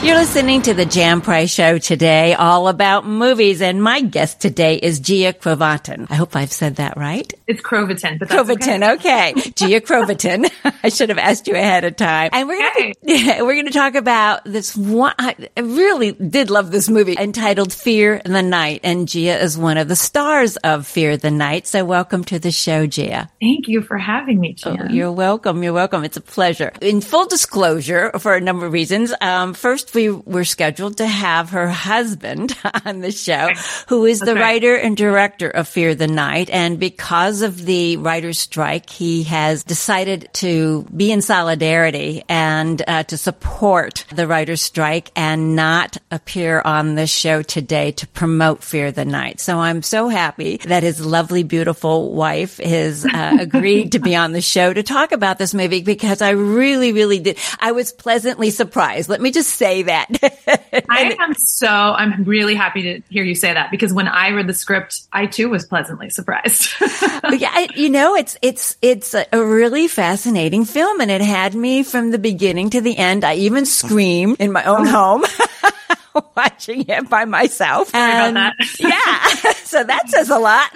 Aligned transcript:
You're 0.00 0.16
listening 0.16 0.62
to 0.62 0.74
the 0.74 0.86
Jan 0.86 1.20
Price 1.20 1.50
Show 1.50 1.78
today, 1.78 2.32
all 2.32 2.68
about 2.68 3.04
movies, 3.04 3.60
and 3.60 3.82
my 3.82 4.00
guest 4.00 4.40
today 4.40 4.76
is 4.76 5.00
Gia 5.00 5.32
Cravatin. 5.32 6.06
I 6.08 6.14
hope 6.14 6.36
I've 6.36 6.52
said 6.52 6.76
that 6.76 6.96
right. 6.96 7.30
It's 7.48 7.60
Crovatin, 7.60 8.18
but 8.20 8.28
Crovatin, 8.28 8.94
okay. 8.94 9.32
okay. 9.36 9.50
Gia 9.50 9.80
Crovatin. 9.80 10.48
I 10.84 10.88
should 10.90 11.08
have 11.08 11.18
asked 11.18 11.48
you 11.48 11.56
ahead 11.56 11.82
of 11.84 11.96
time. 11.96 12.30
And 12.32 12.46
we're 12.46 12.58
gonna, 12.58 12.94
okay. 13.02 13.42
we're 13.42 13.54
going 13.54 13.66
to 13.66 13.72
talk 13.72 13.96
about 13.96 14.44
this 14.44 14.76
one. 14.76 15.14
I 15.18 15.34
really 15.56 16.12
did 16.12 16.48
love 16.48 16.70
this 16.70 16.88
movie 16.88 17.16
entitled 17.18 17.72
Fear 17.72 18.22
the 18.24 18.42
Night, 18.42 18.82
and 18.84 19.08
Gia 19.08 19.42
is 19.42 19.58
one 19.58 19.78
of 19.78 19.88
the 19.88 19.96
stars 19.96 20.56
of 20.58 20.86
Fear 20.86 21.16
the 21.16 21.32
Night. 21.32 21.66
So 21.66 21.84
welcome 21.84 22.22
to 22.26 22.38
the 22.38 22.52
show, 22.52 22.86
Gia. 22.86 23.28
Thank 23.40 23.66
you 23.66 23.82
for 23.82 23.98
having 23.98 24.38
me, 24.38 24.52
Gia. 24.52 24.76
Oh, 24.80 24.92
you're 24.92 25.12
welcome. 25.12 25.62
You're 25.64 25.72
welcome. 25.72 26.04
It's 26.04 26.16
a 26.16 26.22
pleasure. 26.22 26.72
In 26.80 27.00
full 27.00 27.26
disclosure, 27.26 28.12
for 28.20 28.36
a 28.36 28.40
number 28.40 28.64
of 28.64 28.72
reasons, 28.72 29.12
um, 29.20 29.54
first 29.54 29.87
we 29.94 30.10
were 30.10 30.44
scheduled 30.44 30.98
to 30.98 31.06
have 31.06 31.50
her 31.50 31.68
husband 31.68 32.56
on 32.84 33.00
the 33.00 33.12
show, 33.12 33.50
who 33.88 34.04
is 34.04 34.20
the 34.20 34.32
okay. 34.32 34.40
writer 34.40 34.76
and 34.76 34.96
director 34.96 35.48
of 35.48 35.68
Fear 35.68 35.94
the 35.94 36.06
Night. 36.06 36.50
And 36.50 36.78
because 36.78 37.42
of 37.42 37.64
the 37.64 37.96
writer's 37.96 38.38
strike, 38.38 38.90
he 38.90 39.24
has 39.24 39.64
decided 39.64 40.28
to 40.34 40.84
be 40.94 41.12
in 41.12 41.22
solidarity 41.22 42.24
and 42.28 42.82
uh, 42.86 43.02
to 43.04 43.16
support 43.16 44.04
the 44.14 44.26
writer's 44.26 44.62
strike 44.62 45.10
and 45.16 45.56
not 45.56 45.96
appear 46.10 46.60
on 46.60 46.94
this 46.94 47.10
show 47.10 47.42
today 47.42 47.92
to 47.92 48.06
promote 48.08 48.62
Fear 48.62 48.92
the 48.92 49.04
Night. 49.04 49.40
So 49.40 49.58
I'm 49.58 49.82
so 49.82 50.08
happy 50.08 50.58
that 50.58 50.82
his 50.82 51.04
lovely, 51.04 51.42
beautiful 51.42 52.12
wife 52.12 52.58
has 52.58 53.04
uh, 53.04 53.36
agreed 53.40 53.92
to 53.92 53.98
be 53.98 54.16
on 54.16 54.32
the 54.32 54.40
show 54.40 54.72
to 54.72 54.82
talk 54.82 55.12
about 55.12 55.38
this 55.38 55.54
movie 55.54 55.82
because 55.82 56.22
I 56.22 56.30
really, 56.30 56.92
really 56.92 57.18
did. 57.18 57.38
I 57.60 57.72
was 57.72 57.92
pleasantly 57.92 58.50
surprised. 58.50 59.08
Let 59.08 59.20
me 59.20 59.30
just 59.30 59.50
say 59.50 59.77
that. 59.84 60.06
I 60.90 61.16
am 61.18 61.34
so, 61.34 61.68
I'm 61.68 62.24
really 62.24 62.54
happy 62.54 62.82
to 62.82 63.02
hear 63.08 63.24
you 63.24 63.34
say 63.34 63.52
that 63.52 63.70
because 63.70 63.92
when 63.92 64.08
I 64.08 64.30
read 64.30 64.46
the 64.46 64.54
script, 64.54 65.02
I 65.12 65.26
too 65.26 65.48
was 65.48 65.66
pleasantly 65.66 66.10
surprised. 66.10 66.70
yeah, 67.32 67.66
you 67.74 67.88
know, 67.88 68.14
it's, 68.14 68.38
it's, 68.42 68.76
it's 68.82 69.14
a 69.14 69.26
really 69.32 69.88
fascinating 69.88 70.64
film 70.64 71.00
and 71.00 71.10
it 71.10 71.20
had 71.20 71.54
me 71.54 71.82
from 71.82 72.10
the 72.10 72.18
beginning 72.18 72.70
to 72.70 72.80
the 72.80 72.96
end. 72.96 73.24
I 73.24 73.34
even 73.34 73.66
screamed 73.66 74.36
in 74.40 74.52
my 74.52 74.64
own 74.64 74.86
home. 74.86 75.24
watching 76.36 76.84
it 76.88 77.08
by 77.08 77.24
myself. 77.24 77.88
Sorry 77.88 78.12
and, 78.12 78.36
that. 78.36 78.54
yeah. 78.78 79.52
So 79.52 79.84
that 79.84 80.08
says 80.08 80.30
a 80.30 80.38
lot. 80.38 80.70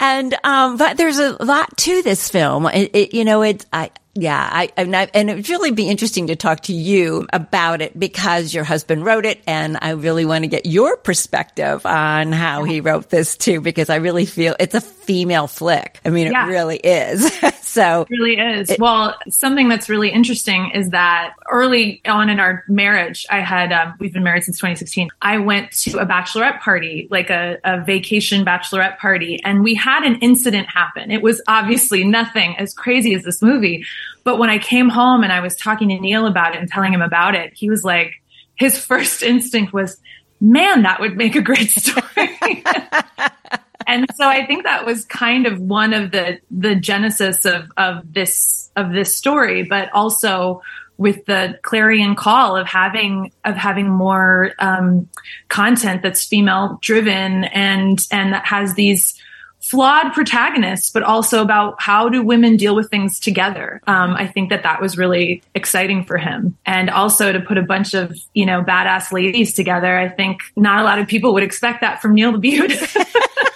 and, 0.00 0.34
um, 0.42 0.76
but 0.76 0.96
there's 0.96 1.18
a 1.18 1.42
lot 1.42 1.76
to 1.78 2.02
this 2.02 2.28
film. 2.28 2.66
It, 2.66 2.90
it 2.94 3.14
you 3.14 3.24
know, 3.24 3.42
it's, 3.42 3.66
I, 3.72 3.90
yeah, 4.16 4.48
I, 4.50 4.70
and, 4.78 4.96
I, 4.96 5.10
and 5.12 5.28
it 5.28 5.34
would 5.34 5.48
really 5.50 5.72
be 5.72 5.88
interesting 5.88 6.28
to 6.28 6.36
talk 6.36 6.60
to 6.62 6.72
you 6.72 7.26
about 7.32 7.82
it 7.82 7.98
because 7.98 8.54
your 8.54 8.64
husband 8.64 9.04
wrote 9.04 9.26
it, 9.26 9.42
and 9.46 9.76
I 9.80 9.90
really 9.90 10.24
want 10.24 10.44
to 10.44 10.48
get 10.48 10.64
your 10.64 10.96
perspective 10.96 11.84
on 11.84 12.32
how 12.32 12.64
he 12.64 12.80
wrote 12.80 13.10
this 13.10 13.36
too, 13.36 13.60
because 13.60 13.90
I 13.90 13.96
really 13.96 14.24
feel 14.24 14.56
it's 14.58 14.74
a 14.74 14.80
female 14.80 15.46
flick. 15.46 16.00
I 16.04 16.08
mean, 16.08 16.32
yeah. 16.32 16.46
it 16.46 16.50
really 16.50 16.78
is. 16.78 17.30
so 17.76 18.02
it 18.02 18.10
really 18.10 18.38
is. 18.38 18.70
It, 18.70 18.80
well, 18.80 19.16
something 19.28 19.68
that's 19.68 19.88
really 19.88 20.10
interesting 20.10 20.72
is 20.74 20.90
that 20.90 21.34
early 21.50 22.02
on 22.04 22.28
in 22.28 22.40
our 22.40 22.64
marriage, 22.68 23.26
I 23.30 23.40
had 23.40 23.72
um, 23.72 23.94
we've 24.00 24.12
been 24.12 24.24
married 24.24 24.44
since 24.44 24.58
2016. 24.58 25.08
I 25.22 25.38
went 25.38 25.72
to 25.72 25.98
a 25.98 26.06
bachelorette 26.06 26.60
party, 26.60 27.06
like 27.10 27.30
a, 27.30 27.58
a 27.64 27.84
vacation 27.84 28.44
bachelorette 28.44 28.98
party, 28.98 29.40
and 29.44 29.62
we 29.62 29.74
had 29.74 30.02
an 30.02 30.16
incident 30.16 30.68
happen. 30.68 31.10
It 31.10 31.22
was 31.22 31.40
obviously 31.46 32.04
nothing 32.04 32.56
as 32.58 32.74
crazy 32.74 33.14
as 33.14 33.22
this 33.22 33.40
movie 33.40 33.84
but 34.26 34.40
when 34.40 34.50
I 34.50 34.58
came 34.58 34.88
home 34.88 35.22
and 35.22 35.32
I 35.32 35.38
was 35.38 35.54
talking 35.54 35.88
to 35.90 36.00
Neil 36.00 36.26
about 36.26 36.56
it 36.56 36.60
and 36.60 36.68
telling 36.68 36.92
him 36.92 37.00
about 37.00 37.36
it, 37.36 37.52
he 37.54 37.70
was 37.70 37.84
like, 37.84 38.14
his 38.56 38.76
first 38.84 39.22
instinct 39.22 39.72
was, 39.72 40.00
man, 40.40 40.82
that 40.82 40.98
would 40.98 41.16
make 41.16 41.36
a 41.36 41.40
great 41.40 41.70
story. 41.70 42.04
and 43.86 44.06
so 44.16 44.28
I 44.28 44.46
think 44.46 44.64
that 44.64 44.84
was 44.84 45.04
kind 45.04 45.46
of 45.46 45.60
one 45.60 45.92
of 45.92 46.10
the 46.10 46.40
the 46.50 46.74
genesis 46.74 47.44
of 47.44 47.70
of 47.76 48.12
this 48.12 48.70
of 48.76 48.92
this 48.92 49.14
story, 49.14 49.62
but 49.62 49.90
also 49.92 50.62
with 50.98 51.24
the 51.26 51.58
clarion 51.62 52.14
call 52.14 52.56
of 52.56 52.66
having 52.66 53.32
of 53.44 53.56
having 53.56 53.88
more 53.88 54.52
um, 54.58 55.08
content 55.48 56.02
that's 56.02 56.24
female 56.24 56.78
driven 56.82 57.44
and 57.44 58.06
and 58.10 58.32
that 58.32 58.46
has 58.46 58.74
these 58.74 59.20
flawed 59.60 60.12
protagonists, 60.12 60.90
but 60.90 61.02
also 61.02 61.42
about 61.42 61.80
how 61.80 62.08
do 62.08 62.22
women 62.22 62.56
deal 62.56 62.76
with 62.76 62.88
things 62.88 63.18
together. 63.18 63.80
Um, 63.86 64.14
I 64.14 64.26
think 64.28 64.50
that 64.50 64.62
that 64.62 64.80
was 64.80 64.96
really 64.96 65.42
exciting 65.54 66.04
for 66.04 66.18
him. 66.18 66.56
And 66.64 66.88
also 66.88 67.32
to 67.32 67.40
put 67.40 67.58
a 67.58 67.62
bunch 67.62 67.92
of, 67.92 68.16
you 68.32 68.46
know, 68.46 68.62
badass 68.62 69.10
ladies 69.10 69.54
together. 69.54 69.98
I 69.98 70.08
think 70.08 70.40
not 70.54 70.80
a 70.80 70.84
lot 70.84 71.00
of 71.00 71.08
people 71.08 71.34
would 71.34 71.42
expect 71.42 71.80
that 71.80 72.00
from 72.00 72.14
Neil 72.14 72.32
LaBute. 72.32 72.96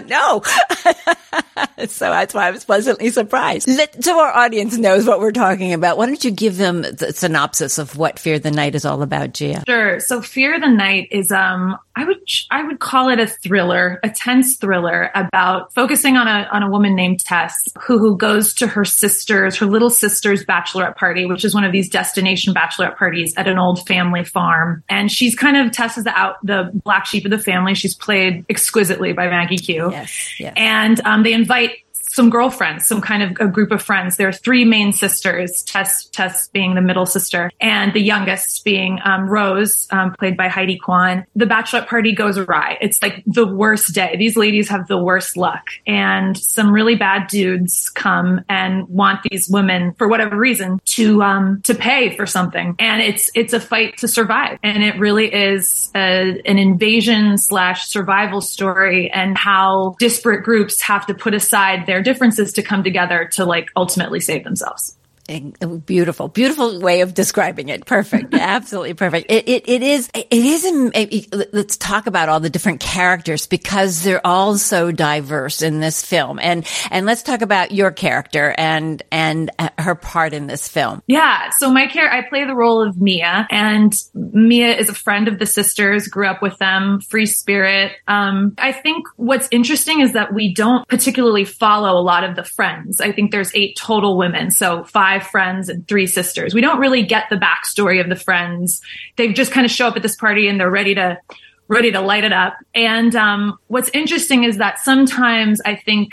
no. 0.08 0.42
so 1.86 2.10
that's 2.10 2.34
why 2.34 2.48
I 2.48 2.50
was 2.50 2.64
pleasantly 2.64 3.10
surprised. 3.10 3.68
Let, 3.68 4.02
so 4.02 4.18
our 4.18 4.32
audience 4.32 4.76
knows 4.76 5.06
what 5.06 5.20
we're 5.20 5.32
talking 5.32 5.72
about. 5.72 5.98
Why 5.98 6.06
don't 6.06 6.22
you 6.24 6.30
give 6.30 6.56
them 6.56 6.82
the 6.82 7.12
synopsis 7.14 7.78
of 7.78 7.96
what 7.96 8.18
Fear 8.18 8.38
the 8.38 8.50
Night 8.50 8.74
is 8.74 8.84
all 8.84 9.02
about, 9.02 9.32
Gia? 9.32 9.62
Sure. 9.66 10.00
So 10.00 10.22
Fear 10.22 10.60
the 10.60 10.68
Night 10.68 11.08
is, 11.10 11.30
um, 11.30 11.76
I 11.96 12.04
would, 12.04 12.18
I 12.50 12.64
would 12.64 12.80
call 12.80 13.08
it 13.08 13.20
a 13.20 13.26
thriller, 13.26 14.00
a 14.02 14.10
tense 14.10 14.56
thriller 14.56 15.10
about 15.14 15.72
focusing 15.74 16.16
on 16.16 16.26
a, 16.26 16.48
on 16.52 16.62
a 16.62 16.70
woman 16.70 16.94
named 16.94 17.20
Tess 17.20 17.54
who, 17.80 17.98
who 17.98 18.16
goes 18.16 18.54
to 18.54 18.66
her 18.66 18.84
sister's, 18.84 19.56
her 19.56 19.66
little 19.66 19.90
sister's 19.90 20.44
bachelorette 20.44 20.96
party, 20.96 21.24
which 21.26 21.44
is 21.44 21.54
one 21.54 21.64
of 21.64 21.72
these 21.72 21.88
destination 21.88 22.54
bachelorette 22.54 22.96
parties 22.96 23.34
at 23.36 23.48
an 23.48 23.58
old 23.58 23.86
family 23.86 24.24
farm. 24.24 24.82
And 24.88 25.10
she's 25.10 25.34
kind 25.34 25.56
of, 25.56 25.72
Tess 25.72 25.98
is 25.98 26.04
the 26.04 26.10
out, 26.10 26.36
the 26.44 26.70
black 26.84 27.06
sheep 27.06 27.24
of 27.24 27.30
the 27.30 27.38
family. 27.38 27.74
She's 27.74 27.94
played 27.94 28.44
exquisitely 28.48 29.12
by 29.12 29.28
Maggie 29.28 29.58
Q. 29.58 29.83
Yes. 29.90 30.34
yes. 30.38 30.54
And 30.56 31.00
um, 31.04 31.22
they 31.22 31.32
invite 31.32 31.83
some 32.14 32.30
girlfriends, 32.30 32.86
some 32.86 33.00
kind 33.00 33.24
of 33.24 33.30
a 33.40 33.50
group 33.50 33.72
of 33.72 33.82
friends. 33.82 34.16
There 34.16 34.28
are 34.28 34.32
three 34.32 34.64
main 34.64 34.92
sisters, 34.92 35.62
Tess, 35.62 36.06
Tess 36.12 36.46
being 36.48 36.76
the 36.76 36.80
middle 36.80 37.06
sister, 37.06 37.50
and 37.60 37.92
the 37.92 38.00
youngest 38.00 38.64
being 38.64 39.00
um, 39.04 39.28
Rose, 39.28 39.88
um, 39.90 40.14
played 40.16 40.36
by 40.36 40.46
Highdee 40.46 40.78
Kuan. 40.80 41.26
The 41.34 41.44
bachelorette 41.44 41.88
party 41.88 42.14
goes 42.14 42.38
awry. 42.38 42.78
It's 42.80 43.02
like 43.02 43.24
the 43.26 43.44
worst 43.44 43.92
day. 43.94 44.14
These 44.16 44.36
ladies 44.36 44.68
have 44.68 44.86
the 44.86 44.96
worst 44.96 45.36
luck, 45.36 45.66
and 45.88 46.38
some 46.38 46.70
really 46.70 46.94
bad 46.94 47.26
dudes 47.26 47.90
come 47.90 48.44
and 48.48 48.88
want 48.88 49.20
these 49.28 49.48
women 49.50 49.94
for 49.94 50.06
whatever 50.06 50.36
reason 50.36 50.80
to 50.84 51.20
um, 51.20 51.62
to 51.62 51.74
pay 51.74 52.14
for 52.16 52.26
something, 52.26 52.76
and 52.78 53.02
it's 53.02 53.28
it's 53.34 53.52
a 53.52 53.60
fight 53.60 53.98
to 53.98 54.06
survive, 54.06 54.60
and 54.62 54.84
it 54.84 55.00
really 55.00 55.34
is 55.34 55.90
a, 55.96 56.40
an 56.46 56.58
invasion 56.58 57.38
slash 57.38 57.88
survival 57.88 58.40
story, 58.40 59.10
and 59.10 59.36
how 59.36 59.96
disparate 59.98 60.44
groups 60.44 60.80
have 60.80 61.06
to 61.06 61.14
put 61.14 61.34
aside 61.34 61.86
their 61.86 62.03
differences 62.04 62.52
to 62.52 62.62
come 62.62 62.84
together 62.84 63.28
to 63.32 63.44
like 63.44 63.70
ultimately 63.74 64.20
save 64.20 64.44
themselves. 64.44 64.96
Beautiful, 65.26 66.28
beautiful 66.28 66.80
way 66.80 67.00
of 67.00 67.14
describing 67.14 67.70
it. 67.70 67.86
Perfect. 67.86 68.34
Absolutely 68.34 68.94
perfect. 68.94 69.30
It, 69.30 69.48
it, 69.48 69.68
it 69.68 69.82
is, 69.82 70.10
it 70.14 70.26
is, 70.30 70.64
it, 70.64 71.54
let's 71.54 71.76
talk 71.78 72.06
about 72.06 72.28
all 72.28 72.40
the 72.40 72.50
different 72.50 72.80
characters 72.80 73.46
because 73.46 74.02
they're 74.02 74.24
all 74.26 74.58
so 74.58 74.92
diverse 74.92 75.62
in 75.62 75.80
this 75.80 76.04
film. 76.04 76.38
And, 76.38 76.66
and 76.90 77.06
let's 77.06 77.22
talk 77.22 77.40
about 77.40 77.72
your 77.72 77.90
character 77.90 78.54
and, 78.58 79.02
and 79.10 79.50
her 79.78 79.94
part 79.94 80.34
in 80.34 80.46
this 80.46 80.68
film. 80.68 81.02
Yeah. 81.06 81.50
So 81.58 81.70
my 81.70 81.86
character, 81.86 82.14
I 82.14 82.28
play 82.28 82.44
the 82.44 82.54
role 82.54 82.86
of 82.86 83.00
Mia 83.00 83.46
and 83.50 83.94
Mia 84.12 84.76
is 84.76 84.90
a 84.90 84.94
friend 84.94 85.26
of 85.28 85.38
the 85.38 85.46
sisters, 85.46 86.06
grew 86.08 86.26
up 86.26 86.42
with 86.42 86.58
them, 86.58 87.00
free 87.00 87.26
spirit. 87.26 87.92
Um, 88.06 88.54
I 88.58 88.72
think 88.72 89.06
what's 89.16 89.48
interesting 89.50 90.00
is 90.00 90.12
that 90.12 90.34
we 90.34 90.52
don't 90.52 90.86
particularly 90.88 91.44
follow 91.44 91.98
a 91.98 92.02
lot 92.02 92.24
of 92.24 92.36
the 92.36 92.44
friends. 92.44 93.00
I 93.00 93.12
think 93.12 93.30
there's 93.30 93.54
eight 93.54 93.76
total 93.76 94.18
women. 94.18 94.50
So 94.50 94.84
five 94.84 95.13
five 95.14 95.26
friends 95.28 95.68
and 95.68 95.86
three 95.88 96.06
sisters. 96.06 96.54
We 96.54 96.60
don't 96.60 96.78
really 96.78 97.02
get 97.02 97.24
the 97.30 97.36
backstory 97.36 98.00
of 98.00 98.08
the 98.08 98.16
friends. 98.16 98.80
They 99.16 99.32
just 99.32 99.52
kind 99.52 99.64
of 99.64 99.70
show 99.70 99.86
up 99.88 99.96
at 99.96 100.02
this 100.02 100.16
party 100.16 100.48
and 100.48 100.58
they're 100.58 100.70
ready 100.70 100.94
to 100.94 101.18
ready 101.66 101.90
to 101.92 102.00
light 102.00 102.24
it 102.24 102.32
up. 102.32 102.56
And 102.74 103.14
um, 103.16 103.58
what's 103.68 103.88
interesting 103.94 104.44
is 104.44 104.58
that 104.58 104.78
sometimes 104.78 105.60
I 105.64 105.76
think 105.76 106.10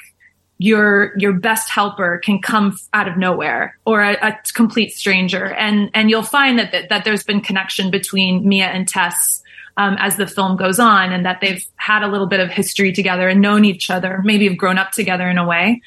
your 0.60 1.14
your 1.18 1.34
best 1.34 1.70
helper 1.70 2.20
can 2.24 2.40
come 2.40 2.78
out 2.94 3.08
of 3.08 3.18
nowhere 3.18 3.78
or 3.86 4.02
a, 4.02 4.14
a 4.22 4.38
complete 4.54 4.92
stranger, 4.92 5.46
and 5.46 5.90
and 5.94 6.10
you'll 6.10 6.22
find 6.24 6.60
that, 6.60 6.72
that 6.72 6.90
that 6.90 7.04
there's 7.04 7.24
been 7.24 7.42
connection 7.42 7.90
between 7.92 8.48
Mia 8.48 8.68
and 8.68 8.88
Tess. 8.88 9.42
Um, 9.78 9.96
as 10.00 10.18
the 10.18 10.28
film 10.28 10.58
goes 10.58 10.80
on, 10.80 11.14
and 11.14 11.26
that 11.26 11.40
they've 11.40 11.66
had 11.78 12.04
a 12.04 12.08
little 12.10 12.28
bit 12.28 12.42
of 12.42 12.50
history 12.50 12.92
together 12.92 13.30
and 13.30 13.40
known 13.40 13.64
each 13.64 13.90
other, 13.90 14.22
maybe 14.26 14.46
have 14.50 14.58
grown 14.58 14.78
up 14.78 14.92
together 14.92 15.30
in 15.30 15.38
a 15.38 15.48
way. 15.48 15.82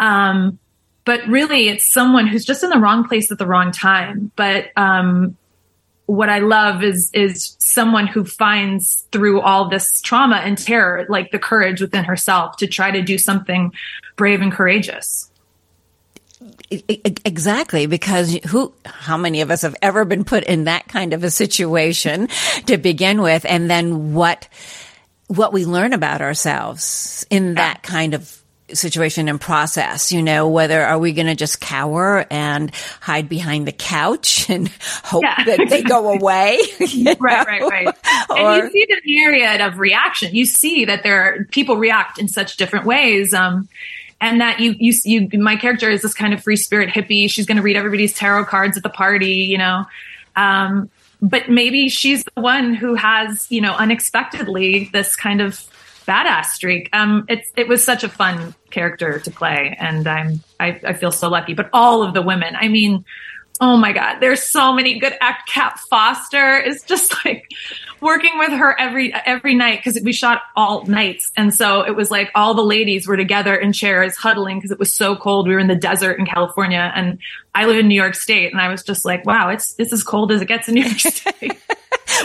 Um, 0.00 0.58
but 1.08 1.26
really 1.26 1.70
it's 1.70 1.90
someone 1.90 2.26
who's 2.26 2.44
just 2.44 2.62
in 2.62 2.68
the 2.68 2.78
wrong 2.78 3.08
place 3.08 3.32
at 3.32 3.38
the 3.38 3.46
wrong 3.46 3.72
time. 3.72 4.30
But 4.36 4.66
um, 4.76 5.38
what 6.04 6.28
I 6.28 6.40
love 6.40 6.84
is 6.84 7.10
is 7.14 7.56
someone 7.58 8.06
who 8.06 8.26
finds 8.26 9.06
through 9.10 9.40
all 9.40 9.70
this 9.70 10.02
trauma 10.02 10.36
and 10.36 10.58
terror 10.58 11.06
like 11.08 11.30
the 11.30 11.38
courage 11.38 11.80
within 11.80 12.04
herself 12.04 12.58
to 12.58 12.66
try 12.66 12.90
to 12.90 13.00
do 13.00 13.16
something 13.16 13.72
brave 14.16 14.42
and 14.42 14.52
courageous. 14.52 15.30
Exactly, 16.70 17.86
because 17.86 18.34
who, 18.44 18.74
how 18.84 19.16
many 19.16 19.40
of 19.40 19.50
us 19.50 19.62
have 19.62 19.76
ever 19.80 20.04
been 20.04 20.24
put 20.24 20.44
in 20.44 20.64
that 20.64 20.88
kind 20.88 21.14
of 21.14 21.24
a 21.24 21.30
situation 21.30 22.28
to 22.66 22.76
begin 22.76 23.22
with? 23.22 23.46
And 23.46 23.70
then 23.70 24.12
what, 24.12 24.46
what 25.28 25.54
we 25.54 25.64
learn 25.64 25.94
about 25.94 26.20
ourselves 26.20 27.24
in 27.30 27.54
that 27.54 27.82
kind 27.82 28.12
of 28.12 28.42
situation 28.72 29.28
and 29.28 29.40
process, 29.40 30.12
you 30.12 30.22
know, 30.22 30.48
whether 30.48 30.82
are 30.82 30.98
we 30.98 31.12
going 31.12 31.26
to 31.26 31.34
just 31.34 31.60
cower 31.60 32.26
and 32.30 32.74
hide 33.00 33.28
behind 33.28 33.66
the 33.66 33.72
couch 33.72 34.48
and 34.50 34.68
hope 35.04 35.22
yeah. 35.22 35.44
that 35.44 35.68
they 35.68 35.82
go 35.82 36.12
away? 36.14 36.58
right, 37.18 37.46
right, 37.46 37.62
right. 37.62 37.96
Or, 38.30 38.38
and 38.38 38.64
you 38.64 38.70
see 38.70 38.86
the 38.88 39.00
myriad 39.04 39.60
of 39.60 39.78
reaction. 39.78 40.34
You 40.34 40.44
see 40.46 40.84
that 40.84 41.02
there 41.02 41.22
are 41.22 41.44
people 41.44 41.76
react 41.76 42.18
in 42.18 42.28
such 42.28 42.56
different 42.56 42.86
ways. 42.86 43.32
Um, 43.34 43.68
and 44.20 44.40
that 44.40 44.58
you, 44.58 44.74
you, 44.78 44.94
you, 45.04 45.38
my 45.38 45.54
character 45.54 45.88
is 45.88 46.02
this 46.02 46.12
kind 46.12 46.34
of 46.34 46.42
free 46.42 46.56
spirit 46.56 46.90
hippie. 46.90 47.30
She's 47.30 47.46
going 47.46 47.56
to 47.56 47.62
read 47.62 47.76
everybody's 47.76 48.12
tarot 48.12 48.46
cards 48.46 48.76
at 48.76 48.82
the 48.82 48.88
party, 48.88 49.36
you 49.44 49.58
know. 49.58 49.84
Um, 50.34 50.90
but 51.20 51.48
maybe 51.48 51.88
she's 51.88 52.24
the 52.24 52.40
one 52.40 52.74
who 52.74 52.94
has, 52.94 53.46
you 53.50 53.60
know, 53.60 53.74
unexpectedly 53.74 54.90
this 54.92 55.16
kind 55.16 55.40
of 55.40 55.64
badass 56.08 56.46
streak. 56.46 56.88
Um, 56.92 57.26
it, 57.28 57.46
it 57.56 57.68
was 57.68 57.84
such 57.84 58.02
a 58.02 58.08
fun 58.08 58.54
character 58.70 59.20
to 59.20 59.30
play, 59.30 59.76
and 59.78 60.06
I'm 60.08 60.40
I, 60.58 60.80
I 60.84 60.92
feel 60.94 61.12
so 61.12 61.28
lucky. 61.28 61.54
But 61.54 61.68
all 61.72 62.02
of 62.02 62.14
the 62.14 62.22
women, 62.22 62.56
I 62.56 62.68
mean, 62.68 63.04
oh 63.60 63.76
my 63.76 63.92
god, 63.92 64.20
there's 64.20 64.42
so 64.42 64.72
many 64.72 64.98
good. 64.98 65.14
Act 65.20 65.48
Cat 65.48 65.78
Foster 65.90 66.58
is 66.58 66.82
just 66.82 67.14
like 67.24 67.50
working 68.00 68.38
with 68.38 68.50
her 68.50 68.78
every 68.78 69.12
every 69.14 69.54
night 69.54 69.82
because 69.84 70.00
we 70.02 70.12
shot 70.12 70.42
all 70.56 70.86
nights, 70.86 71.30
and 71.36 71.54
so 71.54 71.82
it 71.82 71.94
was 71.94 72.10
like 72.10 72.30
all 72.34 72.54
the 72.54 72.64
ladies 72.64 73.06
were 73.06 73.16
together 73.16 73.54
in 73.54 73.72
chairs 73.72 74.16
huddling 74.16 74.58
because 74.58 74.70
it 74.70 74.78
was 74.78 74.94
so 74.94 75.14
cold. 75.14 75.46
We 75.46 75.54
were 75.54 75.60
in 75.60 75.68
the 75.68 75.76
desert 75.76 76.18
in 76.18 76.26
California, 76.26 76.90
and 76.94 77.18
I 77.54 77.66
live 77.66 77.78
in 77.78 77.88
New 77.88 78.00
York 78.00 78.14
State, 78.14 78.52
and 78.52 78.60
I 78.60 78.68
was 78.68 78.82
just 78.82 79.04
like, 79.04 79.26
wow, 79.26 79.50
it's 79.50 79.74
it's 79.78 79.92
as 79.92 80.02
cold 80.02 80.32
as 80.32 80.40
it 80.40 80.48
gets 80.48 80.68
in 80.68 80.74
New 80.74 80.84
York 80.84 80.98
State. 80.98 81.58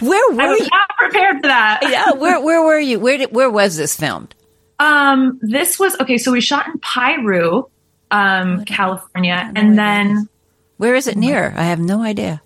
Where 0.04 0.36
were 0.36 0.42
I 0.42 0.48
was 0.50 0.60
you? 0.60 0.68
not 0.72 0.90
prepared 0.98 1.36
for 1.38 1.48
that. 1.48 1.80
yeah, 1.90 2.12
where 2.14 2.40
where 2.42 2.62
were 2.64 2.80
you? 2.80 3.00
Where 3.00 3.18
did 3.18 3.32
where 3.34 3.50
was 3.50 3.78
this 3.78 3.96
filmed? 3.96 4.34
Um, 4.80 5.40
this 5.42 5.80
was 5.80 5.96
okay. 6.00 6.18
So 6.18 6.32
we 6.32 6.42
shot 6.42 6.68
in 6.68 6.80
Piru, 6.80 7.66
um, 8.12 8.66
California, 8.66 9.52
and 9.56 9.78
then 9.78 10.28
where 10.78 10.96
is 10.96 11.08
it 11.08 11.16
near? 11.18 11.54
I 11.56 11.64
have 11.66 11.80
no 11.80 12.02
idea. 12.02 12.42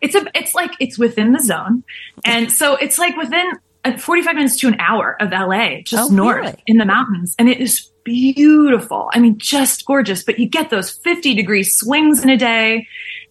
It's 0.00 0.14
a 0.14 0.24
it's 0.34 0.54
like 0.54 0.72
it's 0.80 0.98
within 0.98 1.32
the 1.32 1.40
zone, 1.42 1.84
and 2.24 2.50
so 2.52 2.76
it's 2.76 2.98
like 2.98 3.16
within 3.16 3.50
uh, 3.84 3.96
45 3.96 4.34
minutes 4.34 4.56
to 4.60 4.68
an 4.68 4.76
hour 4.78 5.16
of 5.20 5.30
LA, 5.30 5.80
just 5.84 6.10
Oh, 6.10 6.14
north 6.14 6.36
really? 6.44 6.62
in 6.66 6.76
the 6.76 6.84
mountains. 6.84 7.34
And 7.38 7.48
it 7.48 7.60
is 7.60 7.90
beautiful. 8.04 9.10
I 9.14 9.20
mean, 9.20 9.38
just 9.38 9.84
gorgeous, 9.86 10.22
but 10.22 10.38
you 10.38 10.46
get 10.46 10.68
those 10.70 10.90
50 10.90 11.34
degree 11.34 11.62
swings 11.62 12.22
in 12.22 12.28
a 12.30 12.36
day. 12.36 12.86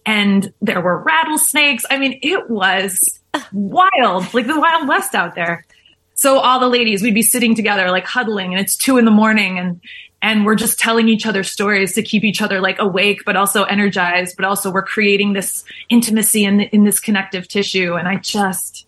And 0.06 0.52
there 0.62 0.80
were 0.80 0.98
rattlesnakes. 1.02 1.84
I 1.90 1.98
mean, 1.98 2.18
it 2.22 2.48
was 2.50 3.19
wild, 3.52 4.32
like 4.34 4.46
the 4.46 4.58
Wild 4.58 4.88
West 4.88 5.14
out 5.14 5.34
there. 5.34 5.66
So 6.14 6.38
all 6.38 6.60
the 6.60 6.68
ladies, 6.68 7.02
we'd 7.02 7.14
be 7.14 7.22
sitting 7.22 7.54
together, 7.54 7.90
like 7.90 8.04
huddling, 8.04 8.52
and 8.52 8.60
it's 8.60 8.76
two 8.76 8.98
in 8.98 9.04
the 9.04 9.10
morning, 9.10 9.58
and 9.58 9.80
and 10.22 10.44
we're 10.44 10.54
just 10.54 10.78
telling 10.78 11.08
each 11.08 11.24
other 11.24 11.42
stories 11.42 11.94
to 11.94 12.02
keep 12.02 12.24
each 12.24 12.42
other 12.42 12.60
like 12.60 12.78
awake, 12.78 13.22
but 13.24 13.36
also 13.36 13.64
energized. 13.64 14.36
But 14.36 14.44
also, 14.44 14.70
we're 14.70 14.82
creating 14.82 15.32
this 15.32 15.64
intimacy 15.88 16.44
in 16.44 16.60
in 16.60 16.84
this 16.84 17.00
connective 17.00 17.48
tissue. 17.48 17.94
And 17.94 18.06
I 18.06 18.16
just, 18.16 18.86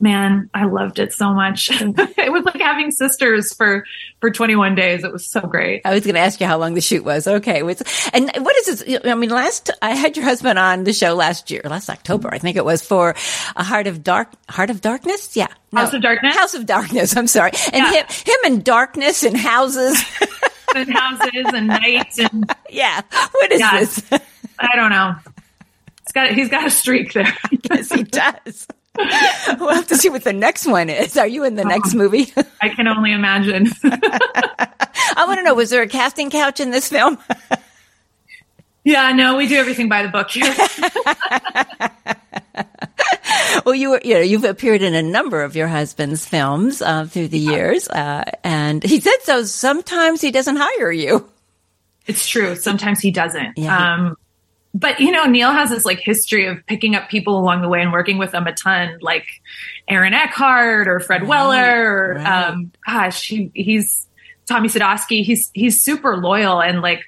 man, 0.00 0.48
I 0.54 0.64
loved 0.64 0.98
it 0.98 1.12
so 1.12 1.32
much. 1.32 1.70
it 1.80 2.32
was 2.32 2.44
like 2.44 2.60
having 2.60 2.90
sisters 2.90 3.52
for 3.54 3.84
for 4.20 4.30
21 4.30 4.74
days. 4.74 5.04
It 5.04 5.12
was 5.12 5.26
so 5.30 5.40
great. 5.40 5.82
I 5.84 5.94
was 5.94 6.04
going 6.04 6.14
to 6.14 6.20
ask 6.20 6.40
you 6.40 6.46
how 6.46 6.58
long 6.58 6.74
the 6.74 6.80
shoot 6.80 7.04
was. 7.04 7.26
Okay, 7.26 7.60
and 7.60 7.66
what 7.66 8.56
is 8.56 8.80
this? 8.84 9.00
I 9.04 9.14
mean, 9.14 9.30
last 9.30 9.70
I 9.82 9.94
had 9.94 10.16
your 10.16 10.24
husband 10.24 10.58
on 10.58 10.84
the 10.84 10.92
show 10.92 11.14
last 11.14 11.50
year, 11.50 11.62
last 11.64 11.90
October, 11.90 12.32
I 12.32 12.38
think 12.38 12.56
it 12.56 12.64
was 12.64 12.82
for 12.82 13.14
a 13.56 13.64
Heart 13.64 13.86
of 13.86 14.02
Dark, 14.02 14.28
Heart 14.48 14.70
of 14.70 14.80
Darkness. 14.80 15.36
Yeah, 15.36 15.48
House 15.72 15.92
of 15.94 16.02
Darkness? 16.02 16.36
House 16.36 16.54
of 16.54 16.66
Darkness. 16.66 17.16
I'm 17.16 17.26
sorry, 17.26 17.52
and 17.72 17.84
Yeah. 17.84 17.92
him, 17.92 18.06
him 18.08 18.52
and 18.52 18.64
darkness 18.64 19.22
and 19.22 19.36
houses. 19.36 20.02
And 20.76 20.92
houses 20.92 21.46
and 21.54 21.66
nights 21.66 22.18
and 22.18 22.54
yeah, 22.68 23.00
what 23.32 23.50
is 23.50 23.58
Yeah. 23.58 23.78
this? 23.78 24.02
I 24.58 24.76
don't 24.76 24.90
know. 24.90 25.14
He's 26.04 26.12
got 26.12 26.30
he's 26.30 26.48
got 26.50 26.66
a 26.66 26.70
streak 26.70 27.14
there. 27.14 27.34
yes, 27.70 27.90
he 27.90 28.02
does. 28.02 28.66
we'll 29.58 29.74
have 29.74 29.86
to 29.88 29.96
see 29.96 30.08
what 30.08 30.24
the 30.24 30.32
next 30.32 30.66
one 30.66 30.90
is. 30.90 31.16
Are 31.16 31.26
you 31.26 31.44
in 31.44 31.54
the 31.54 31.64
next 31.64 31.94
Oh. 31.94 31.98
movie? 31.98 32.32
I 32.60 32.68
can 32.70 32.86
only 32.88 33.12
imagine. 33.12 33.68
I 33.84 35.24
want 35.26 35.38
to 35.38 35.44
know: 35.44 35.54
was 35.54 35.70
there 35.70 35.82
a 35.82 35.88
casting 35.88 36.30
couch 36.30 36.60
in 36.60 36.70
this 36.70 36.88
film? 36.88 37.18
yeah, 38.84 39.12
no, 39.12 39.36
we 39.36 39.46
do 39.46 39.56
everything 39.56 39.88
by 39.88 40.02
the 40.02 40.08
book 40.08 40.30
here. 40.30 40.54
Well, 43.64 43.74
you 43.74 43.90
were, 43.90 44.00
you 44.04 44.14
know, 44.14 44.20
you've 44.20 44.44
appeared 44.44 44.82
in 44.82 44.94
a 44.94 45.02
number 45.02 45.42
of 45.42 45.54
your 45.56 45.68
husband's 45.68 46.24
films 46.26 46.80
uh, 46.80 47.04
through 47.06 47.28
the 47.28 47.38
years, 47.38 47.88
uh, 47.88 48.24
and 48.44 48.82
he 48.82 49.00
said 49.00 49.16
so. 49.22 49.42
Sometimes 49.44 50.20
he 50.20 50.30
doesn't 50.30 50.56
hire 50.56 50.90
you. 50.92 51.28
It's 52.06 52.26
true. 52.26 52.56
Sometimes 52.56 53.00
he 53.00 53.10
doesn't. 53.10 53.58
Yeah. 53.58 53.94
Um, 53.94 54.16
but 54.74 55.00
you 55.00 55.10
know, 55.10 55.24
Neil 55.24 55.50
has 55.50 55.70
this 55.70 55.84
like 55.84 55.98
history 55.98 56.46
of 56.46 56.64
picking 56.66 56.94
up 56.94 57.08
people 57.08 57.38
along 57.38 57.62
the 57.62 57.68
way 57.68 57.82
and 57.82 57.92
working 57.92 58.18
with 58.18 58.32
them 58.32 58.46
a 58.46 58.52
ton, 58.52 58.98
like 59.00 59.26
Aaron 59.88 60.14
Eckhart 60.14 60.88
or 60.88 61.00
Fred 61.00 61.26
Weller 61.26 61.90
or 61.90 62.14
right. 62.14 62.48
um, 62.48 62.72
gosh, 62.86 63.26
he, 63.26 63.50
he's 63.54 64.06
Tommy 64.46 64.68
Sadoski. 64.68 65.24
He's 65.24 65.50
he's 65.54 65.82
super 65.82 66.16
loyal 66.16 66.60
and 66.60 66.82
like 66.82 67.02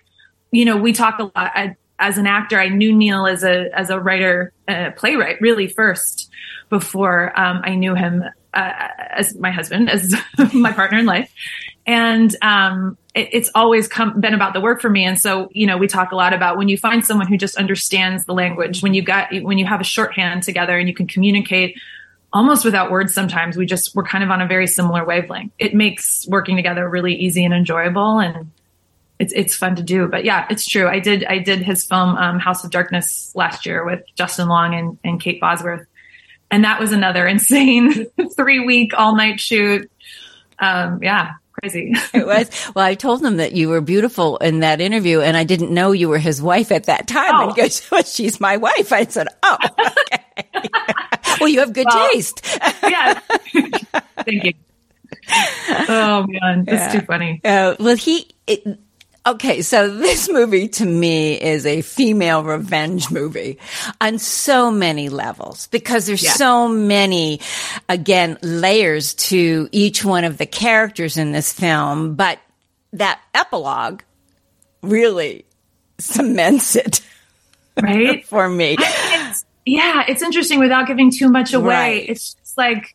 you 0.51 0.65
know 0.65 0.77
we 0.77 0.93
talk 0.93 1.19
a 1.19 1.25
lot. 1.25 1.33
I, 1.37 1.77
as 1.99 2.17
an 2.17 2.27
actor, 2.27 2.59
I 2.59 2.69
knew 2.69 2.95
Neil 2.97 3.27
as 3.27 3.45
a 3.45 3.69
as 3.79 3.91
a 3.91 4.01
writer, 4.01 4.53
uh, 4.67 4.91
playwright, 4.97 5.41
really 5.41 5.69
first 5.69 6.31
before 6.71 7.39
um, 7.39 7.61
I 7.63 7.75
knew 7.75 7.95
him 7.95 8.25
uh, 8.55 8.89
as 9.11 9.37
my 9.37 9.51
husband, 9.51 9.91
as 9.91 10.15
my 10.55 10.73
partner 10.73 10.99
in 10.99 11.07
life 11.07 11.31
and 11.91 12.35
um, 12.43 12.97
it's 13.15 13.51
always 13.55 13.89
come 13.89 14.21
been 14.21 14.35
about 14.35 14.55
the 14.55 14.61
work 14.61 14.81
for 14.81 14.89
me. 14.89 15.05
And 15.05 15.19
so, 15.19 15.49
you 15.53 15.67
know, 15.67 15.77
we 15.77 15.89
talk 15.89 16.13
a 16.13 16.17
lot 16.17 16.33
about 16.33 16.57
when 16.57 16.69
you 16.69 16.79
find 16.79 17.05
someone 17.05 17.27
who 17.27 17.37
just 17.37 17.57
understands 17.57 18.25
the 18.25 18.35
language, 18.35 18.83
when 18.83 18.95
you 18.95 19.03
got 19.03 19.33
when 19.43 19.59
you 19.59 19.67
have 19.67 19.81
a 19.81 19.85
shorthand 19.85 20.45
together 20.45 20.79
and 20.79 20.89
you 20.89 20.95
can 20.95 21.07
communicate 21.07 21.77
almost 22.33 22.65
without 22.65 22.91
words. 22.91 23.13
Sometimes 23.13 23.57
we 23.57 23.67
just 23.67 23.95
we're 23.95 24.05
kind 24.05 24.23
of 24.23 24.31
on 24.31 24.41
a 24.41 24.47
very 24.47 24.67
similar 24.67 25.05
wavelength. 25.05 25.53
It 25.59 25.75
makes 25.75 26.27
working 26.29 26.57
together 26.57 26.89
really 26.89 27.15
easy 27.15 27.45
and 27.45 27.53
enjoyable, 27.53 28.21
and 28.21 28.53
it's 29.19 29.33
it's 29.33 29.57
fun 29.57 29.77
to 29.77 29.83
do. 29.83 30.07
But 30.07 30.25
yeah, 30.25 30.47
it's 30.49 30.67
true. 30.67 30.89
I 30.89 31.01
did 31.01 31.25
I 31.25 31.39
did 31.39 31.63
his 31.63 31.85
film 31.85 32.17
um, 32.17 32.39
House 32.39 32.65
of 32.65 32.71
Darkness 32.71 33.33
last 33.35 33.67
year 33.67 33.85
with 33.85 34.05
Justin 34.15 34.49
Long 34.49 34.75
and, 34.75 34.99
and 35.03 35.21
Kate 35.21 35.41
Bosworth, 35.41 35.87
and 36.51 36.65
that 36.65 36.81
was 36.81 36.93
another 36.93 37.27
insane 37.27 38.07
three 38.37 38.61
week 38.65 38.93
all 38.97 39.17
night 39.17 39.41
shoot. 39.41 39.91
Um, 40.61 41.03
yeah, 41.03 41.33
crazy. 41.61 41.95
It 42.15 42.27
was. 42.27 42.51
Well, 42.75 42.85
I 42.85 42.95
told 42.95 43.25
him 43.25 43.37
that 43.39 43.53
you 43.53 43.69
were 43.69 43.81
beautiful 43.81 44.37
in 44.39 44.61
that 44.61 44.81
interview, 44.81 45.21
and 45.21 45.37
I 45.37 45.45
didn't 45.45 45.73
know 45.73 45.93
you 45.93 46.09
were 46.09 46.19
his 46.19 46.43
wife 46.43 46.73
at 46.73 46.85
that 46.85 47.07
time. 47.07 47.31
Oh. 47.35 47.43
And 47.49 47.53
he 47.57 47.61
goes, 47.63 47.83
well, 47.91 48.03
"She's 48.03 48.41
my 48.41 48.57
wife." 48.57 48.93
I 48.93 49.05
said, 49.05 49.29
"Oh, 49.43 49.57
okay." 49.87 50.69
well, 51.41 51.49
you 51.49 51.61
have 51.61 51.73
good 51.73 51.87
Well, 51.89 52.09
taste." 52.11 52.47
yeah. 52.83 53.21
Thank 54.25 54.45
you. 54.45 54.53
Oh 55.89 56.27
man, 56.29 56.65
it's 56.67 56.93
too 56.93 57.01
funny. 57.01 57.41
Uh, 57.45 57.77
well, 57.79 57.97
he. 57.97 58.29
It, 58.47 58.65
okay, 59.27 59.63
so 59.63 59.89
this 59.95 60.29
movie 60.31 60.69
to 60.69 60.87
me 60.87 61.41
is 61.41 61.67
a 61.67 61.83
female 61.83 62.43
revenge 62.43 63.11
movie 63.11 63.59
on 64.01 64.19
so 64.19 64.71
many 64.71 65.09
levels 65.09 65.67
because 65.69 66.07
there's 66.07 66.23
Yeah. 66.23 66.33
so 66.33 66.69
many, 66.69 67.41
again, 67.89 68.39
layers 68.43 69.15
to 69.15 69.69
each 69.73 70.05
one 70.05 70.25
of 70.25 70.39
the 70.39 70.47
characters 70.47 71.17
in 71.17 71.33
this 71.33 71.53
film. 71.53 72.15
But 72.15 72.39
that 72.95 73.21
epilogue 73.35 74.03
really 74.83 75.45
cements 75.99 76.75
it 76.77 77.01
Right? 77.83 78.27
for 78.27 78.49
me. 78.49 78.77
It's, 78.79 79.45
yeah, 79.65 80.05
it's 80.09 80.23
interesting 80.23 80.59
without 80.59 80.87
giving 80.87 81.11
too 81.11 81.29
much 81.29 81.53
away. 81.55 81.67
Right. 81.67 82.09
It's 82.09 82.35
just 82.35 82.59
like 82.59 82.95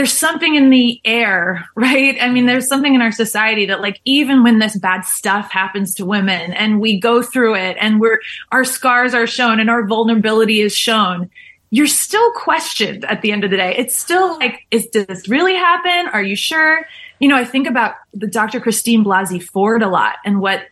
there's 0.00 0.16
something 0.16 0.54
in 0.54 0.70
the 0.70 0.98
air, 1.04 1.68
right? 1.74 2.16
I 2.18 2.30
mean, 2.30 2.46
there's 2.46 2.66
something 2.66 2.94
in 2.94 3.02
our 3.02 3.12
society 3.12 3.66
that 3.66 3.82
like 3.82 4.00
even 4.06 4.42
when 4.42 4.58
this 4.58 4.78
bad 4.78 5.02
stuff 5.02 5.50
happens 5.50 5.94
to 5.96 6.06
women 6.06 6.54
and 6.54 6.80
we 6.80 6.98
go 6.98 7.22
through 7.22 7.56
it 7.56 7.76
and 7.78 8.00
we're 8.00 8.18
our 8.50 8.64
scars 8.64 9.12
are 9.12 9.26
shown 9.26 9.60
and 9.60 9.68
our 9.68 9.86
vulnerability 9.86 10.62
is 10.62 10.74
shown, 10.74 11.28
you're 11.68 11.86
still 11.86 12.32
questioned 12.32 13.04
at 13.04 13.20
the 13.20 13.30
end 13.30 13.44
of 13.44 13.50
the 13.50 13.58
day. 13.58 13.74
It's 13.76 13.98
still 13.98 14.38
like, 14.38 14.66
is 14.70 14.86
did 14.86 15.06
this 15.06 15.28
really 15.28 15.54
happen? 15.54 16.08
Are 16.14 16.22
you 16.22 16.34
sure? 16.34 16.86
You 17.18 17.28
know, 17.28 17.36
I 17.36 17.44
think 17.44 17.68
about 17.68 17.96
the 18.14 18.26
Dr. 18.26 18.58
Christine 18.58 19.04
Blasey 19.04 19.42
Ford 19.42 19.82
a 19.82 19.88
lot 19.88 20.16
and 20.24 20.40
what 20.40 20.62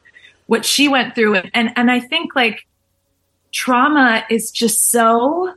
what 0.47 0.65
she 0.65 0.89
went 0.89 1.15
through 1.15 1.35
and 1.35 1.71
and 1.77 1.91
I 1.91 2.01
think 2.01 2.35
like 2.35 2.67
trauma 3.53 4.25
is 4.31 4.51
just 4.51 4.91
so 4.91 5.53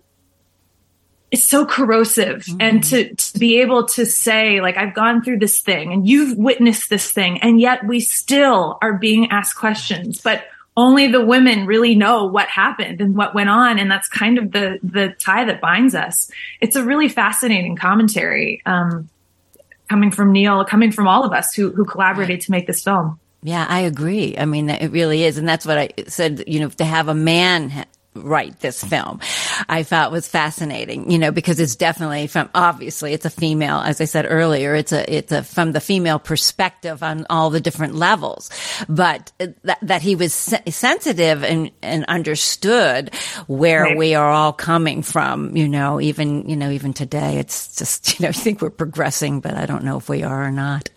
it's 1.31 1.45
so 1.45 1.65
corrosive 1.65 2.43
mm-hmm. 2.43 2.61
and 2.61 2.83
to, 2.83 3.15
to 3.15 3.39
be 3.39 3.61
able 3.61 3.85
to 3.85 4.05
say 4.05 4.61
like 4.61 4.77
i've 4.77 4.93
gone 4.93 5.23
through 5.23 5.39
this 5.39 5.61
thing 5.61 5.91
and 5.91 6.07
you've 6.07 6.37
witnessed 6.37 6.89
this 6.89 7.11
thing 7.11 7.39
and 7.39 7.59
yet 7.59 7.85
we 7.87 7.99
still 7.99 8.77
are 8.81 8.93
being 8.93 9.31
asked 9.31 9.55
questions 9.55 10.21
but 10.21 10.43
only 10.77 11.07
the 11.07 11.23
women 11.23 11.65
really 11.65 11.95
know 11.95 12.25
what 12.25 12.47
happened 12.47 13.01
and 13.01 13.15
what 13.15 13.33
went 13.33 13.49
on 13.49 13.79
and 13.79 13.89
that's 13.89 14.07
kind 14.07 14.37
of 14.37 14.51
the 14.51 14.79
the 14.83 15.09
tie 15.19 15.45
that 15.45 15.61
binds 15.61 15.95
us 15.95 16.29
it's 16.59 16.75
a 16.75 16.83
really 16.83 17.09
fascinating 17.09 17.75
commentary 17.75 18.61
um, 18.65 19.09
coming 19.89 20.11
from 20.11 20.31
neil 20.31 20.63
coming 20.65 20.91
from 20.91 21.07
all 21.07 21.23
of 21.23 21.31
us 21.31 21.53
who 21.53 21.71
who 21.71 21.85
collaborated 21.85 22.41
to 22.41 22.51
make 22.51 22.67
this 22.67 22.83
film 22.83 23.17
yeah, 23.43 23.65
I 23.67 23.79
agree. 23.81 24.35
I 24.37 24.45
mean, 24.45 24.69
it 24.69 24.91
really 24.91 25.23
is. 25.23 25.39
And 25.39 25.49
that's 25.49 25.65
what 25.65 25.77
I 25.77 25.89
said, 26.07 26.43
you 26.45 26.59
know, 26.59 26.69
to 26.69 26.85
have 26.85 27.07
a 27.07 27.15
man 27.15 27.87
write 28.13 28.59
this 28.59 28.83
film. 28.83 29.19
I 29.69 29.83
thought 29.83 30.11
was 30.11 30.27
fascinating, 30.27 31.11
you 31.11 31.17
know, 31.17 31.31
because 31.31 31.59
it's 31.59 31.75
definitely 31.75 32.27
from 32.27 32.49
obviously 32.53 33.13
it's 33.13 33.25
a 33.25 33.29
female, 33.29 33.77
as 33.77 34.01
I 34.01 34.05
said 34.05 34.25
earlier, 34.27 34.75
it's 34.75 34.91
a 34.91 35.13
it's 35.13 35.31
a 35.31 35.43
from 35.43 35.71
the 35.71 35.79
female 35.79 36.19
perspective 36.19 37.03
on 37.03 37.25
all 37.29 37.49
the 37.49 37.61
different 37.61 37.95
levels, 37.95 38.49
but 38.89 39.31
that 39.63 39.79
that 39.81 40.01
he 40.01 40.15
was 40.15 40.33
sensitive 40.33 41.43
and 41.43 41.71
and 41.81 42.05
understood 42.05 43.13
where 43.47 43.83
right. 43.83 43.97
we 43.97 44.15
are 44.15 44.29
all 44.29 44.53
coming 44.53 45.03
from, 45.03 45.55
you 45.55 45.67
know, 45.67 46.01
even 46.01 46.49
you 46.49 46.57
know 46.57 46.69
even 46.69 46.93
today 46.93 47.37
it's 47.37 47.77
just 47.77 48.19
you 48.19 48.23
know 48.23 48.29
I 48.29 48.33
think 48.33 48.61
we're 48.61 48.71
progressing, 48.71 49.39
but 49.39 49.53
I 49.53 49.65
don't 49.65 49.83
know 49.83 49.97
if 49.97 50.09
we 50.09 50.23
are 50.23 50.43
or 50.43 50.51
not. 50.51 50.89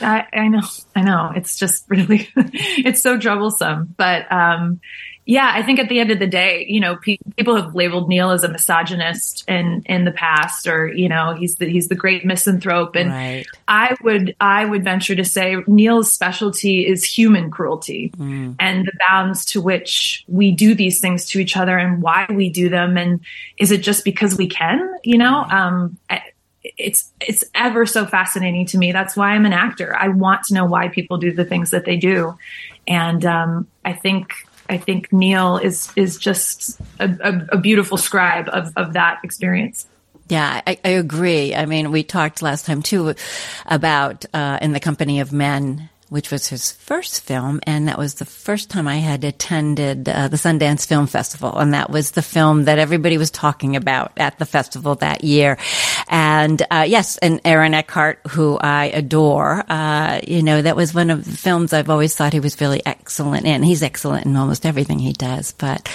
I, 0.00 0.26
I 0.32 0.48
know, 0.48 0.62
I 0.96 1.02
know. 1.02 1.32
It's 1.34 1.56
just 1.56 1.84
really, 1.88 2.28
it's 2.36 3.02
so 3.02 3.18
troublesome. 3.18 3.94
But 3.96 4.30
um, 4.30 4.80
yeah, 5.26 5.50
I 5.54 5.62
think 5.62 5.78
at 5.78 5.88
the 5.88 6.00
end 6.00 6.10
of 6.10 6.18
the 6.18 6.26
day, 6.26 6.66
you 6.68 6.80
know, 6.80 6.96
pe- 6.96 7.16
people 7.36 7.56
have 7.56 7.74
labeled 7.74 8.10
Neil 8.10 8.30
as 8.30 8.44
a 8.44 8.48
misogynist 8.48 9.48
in 9.48 9.82
in 9.86 10.04
the 10.04 10.10
past, 10.10 10.66
or 10.66 10.86
you 10.92 11.08
know, 11.08 11.34
he's 11.34 11.56
the 11.56 11.66
he's 11.66 11.88
the 11.88 11.94
great 11.94 12.26
misanthrope. 12.26 12.94
And 12.94 13.10
right. 13.10 13.46
I 13.66 13.96
would 14.02 14.36
I 14.38 14.66
would 14.66 14.84
venture 14.84 15.14
to 15.14 15.24
say 15.24 15.56
Neil's 15.66 16.12
specialty 16.12 16.86
is 16.86 17.04
human 17.04 17.50
cruelty 17.50 18.12
mm. 18.18 18.54
and 18.60 18.84
the 18.84 18.92
bounds 19.08 19.46
to 19.46 19.62
which 19.62 20.24
we 20.28 20.52
do 20.52 20.74
these 20.74 21.00
things 21.00 21.26
to 21.28 21.38
each 21.38 21.56
other 21.56 21.78
and 21.78 22.02
why 22.02 22.26
we 22.28 22.50
do 22.50 22.68
them, 22.68 22.98
and 22.98 23.20
is 23.58 23.72
it 23.72 23.78
just 23.78 24.04
because 24.04 24.36
we 24.36 24.46
can? 24.46 24.94
You 25.04 25.16
know, 25.16 25.44
um, 25.44 25.96
it's 26.62 27.10
it's 27.22 27.44
ever 27.54 27.86
so 27.86 28.04
fascinating 28.04 28.66
to 28.66 28.78
me. 28.78 28.92
That's 28.92 29.16
why 29.16 29.30
I'm 29.30 29.46
an 29.46 29.54
actor. 29.54 29.96
I 29.96 30.08
want 30.08 30.44
to 30.44 30.54
know 30.54 30.66
why 30.66 30.88
people 30.88 31.16
do 31.16 31.32
the 31.32 31.46
things 31.46 31.70
that 31.70 31.86
they 31.86 31.96
do, 31.96 32.36
and 32.86 33.24
um, 33.24 33.68
I 33.86 33.94
think 33.94 34.34
I 34.68 34.78
think 34.78 35.12
Neil 35.12 35.58
is 35.58 35.90
is 35.96 36.18
just 36.18 36.80
a, 37.00 37.08
a, 37.20 37.56
a 37.56 37.58
beautiful 37.58 37.96
scribe 37.96 38.48
of 38.52 38.72
of 38.76 38.94
that 38.94 39.20
experience. 39.22 39.86
Yeah, 40.28 40.62
I, 40.66 40.78
I, 40.82 40.88
agree. 40.88 41.54
I 41.54 41.66
mean, 41.66 41.92
we 41.92 42.02
talked 42.02 42.40
last 42.40 42.64
time 42.64 42.80
too 42.80 43.14
about 43.66 44.24
uh, 44.32 44.58
in 44.62 44.72
the 44.72 44.80
company 44.80 45.20
of 45.20 45.34
men 45.34 45.90
which 46.14 46.30
was 46.30 46.46
his 46.46 46.70
first 46.70 47.24
film, 47.24 47.58
and 47.64 47.88
that 47.88 47.98
was 47.98 48.14
the 48.14 48.24
first 48.24 48.70
time 48.70 48.86
I 48.86 48.98
had 48.98 49.24
attended 49.24 50.08
uh, 50.08 50.28
the 50.28 50.36
Sundance 50.36 50.86
Film 50.86 51.08
Festival, 51.08 51.58
and 51.58 51.74
that 51.74 51.90
was 51.90 52.12
the 52.12 52.22
film 52.22 52.66
that 52.66 52.78
everybody 52.78 53.18
was 53.18 53.32
talking 53.32 53.74
about 53.74 54.12
at 54.16 54.38
the 54.38 54.46
festival 54.46 54.94
that 54.94 55.24
year. 55.24 55.58
And 56.08 56.62
uh, 56.70 56.86
yes, 56.86 57.18
and 57.18 57.40
Aaron 57.44 57.74
Eckhart, 57.74 58.20
who 58.28 58.56
I 58.56 58.84
adore, 58.94 59.64
uh, 59.68 60.20
you 60.24 60.44
know, 60.44 60.62
that 60.62 60.76
was 60.76 60.94
one 60.94 61.10
of 61.10 61.24
the 61.24 61.36
films 61.36 61.72
I've 61.72 61.90
always 61.90 62.14
thought 62.14 62.32
he 62.32 62.38
was 62.38 62.60
really 62.60 62.80
excellent 62.86 63.44
in. 63.44 63.64
He's 63.64 63.82
excellent 63.82 64.24
in 64.24 64.36
almost 64.36 64.64
everything 64.64 65.00
he 65.00 65.14
does, 65.14 65.50
but 65.50 65.88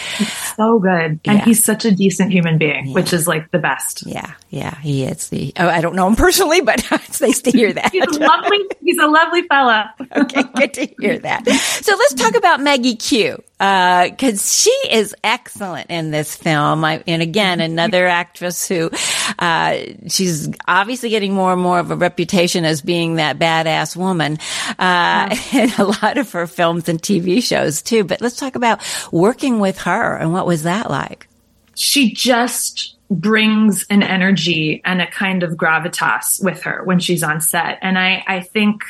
so 0.58 0.80
good, 0.80 1.22
and 1.24 1.42
he's 1.44 1.64
such 1.64 1.86
a 1.86 1.92
decent 1.92 2.34
human 2.34 2.58
being, 2.58 2.88
yeah. 2.88 2.94
which 2.94 3.14
is 3.14 3.26
like 3.26 3.52
the 3.52 3.60
best. 3.60 4.06
Yeah, 4.06 4.34
yeah, 4.50 4.78
he 4.82 5.06
is. 5.06 5.30
The 5.30 5.54
oh, 5.56 5.70
I 5.70 5.80
don't 5.80 5.96
know 5.96 6.08
him 6.08 6.16
personally, 6.18 6.60
but 6.60 6.86
it's 6.92 7.22
nice 7.22 7.42
to 7.44 7.52
hear 7.52 7.72
that. 7.72 7.94
he's 7.94 8.04
a 8.04 8.20
lovely, 8.20 8.60
he's 8.82 9.00
a 9.00 9.08
lovely 9.08 9.44
fella. 9.44 9.94
okay, 10.16 10.44
good 10.56 10.74
to 10.74 10.88
hear 11.00 11.20
that. 11.20 11.48
So 11.48 11.96
let's 11.96 12.14
talk 12.16 12.36
about 12.36 12.62
Maggie 12.62 12.96
Q, 12.96 13.42
because 13.58 13.60
uh, 13.60 14.38
she 14.38 14.72
is 14.90 15.16
excellent 15.24 15.90
in 15.90 16.12
this 16.12 16.36
film. 16.36 16.84
I, 16.84 17.04
and 17.06 17.22
again, 17.22 17.62
another 17.62 18.08
actress 18.08 18.68
who, 18.68 18.90
uh, 19.38 19.78
she's 20.08 20.50
obviously 20.68 21.10
getting 21.10 21.34
more 21.34 21.54
and 21.54 21.62
more 21.62 21.80
of 21.80 21.92
a 21.92 21.96
reputation 21.96 22.66
as 22.66 22.82
being 22.82 23.16
that 23.16 23.38
badass 23.38 23.96
woman, 23.96 24.40
uh, 24.80 25.36
in 25.54 25.70
a 25.78 25.84
lot 25.84 26.18
of 26.18 26.32
her 26.32 26.48
films 26.48 26.90
and 26.90 27.02
TV 27.02 27.44
shows 27.44 27.82
too. 27.82 28.04
But 28.04 28.22
let's 28.22 28.36
talk 28.36 28.56
about 28.56 28.82
working 29.12 29.60
with 29.60 29.80
her 29.80 30.16
and 30.18 30.34
what 30.34 30.48
was 30.48 30.64
that 30.64 30.90
like? 30.90 31.28
She 31.76 32.12
just 32.14 32.96
brings 33.10 33.86
an 33.90 34.04
energy 34.04 34.82
and 34.86 35.02
a 35.02 35.08
kind 35.08 35.44
of 35.44 35.54
gravitas 35.54 36.44
with 36.44 36.64
her 36.64 36.84
when 36.84 37.00
she's 37.00 37.24
on 37.24 37.42
set. 37.42 37.80
And 37.82 37.98
I, 37.98 38.24
I 38.28 38.42
think 38.42 38.84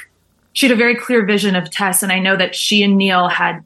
she 0.59 0.67
had 0.67 0.73
a 0.73 0.77
very 0.77 0.93
clear 0.93 1.25
vision 1.25 1.55
of 1.55 1.71
Tess. 1.71 2.03
And 2.03 2.11
I 2.11 2.19
know 2.19 2.35
that 2.35 2.53
she 2.53 2.83
and 2.83 2.97
Neil 2.97 3.29
had 3.29 3.63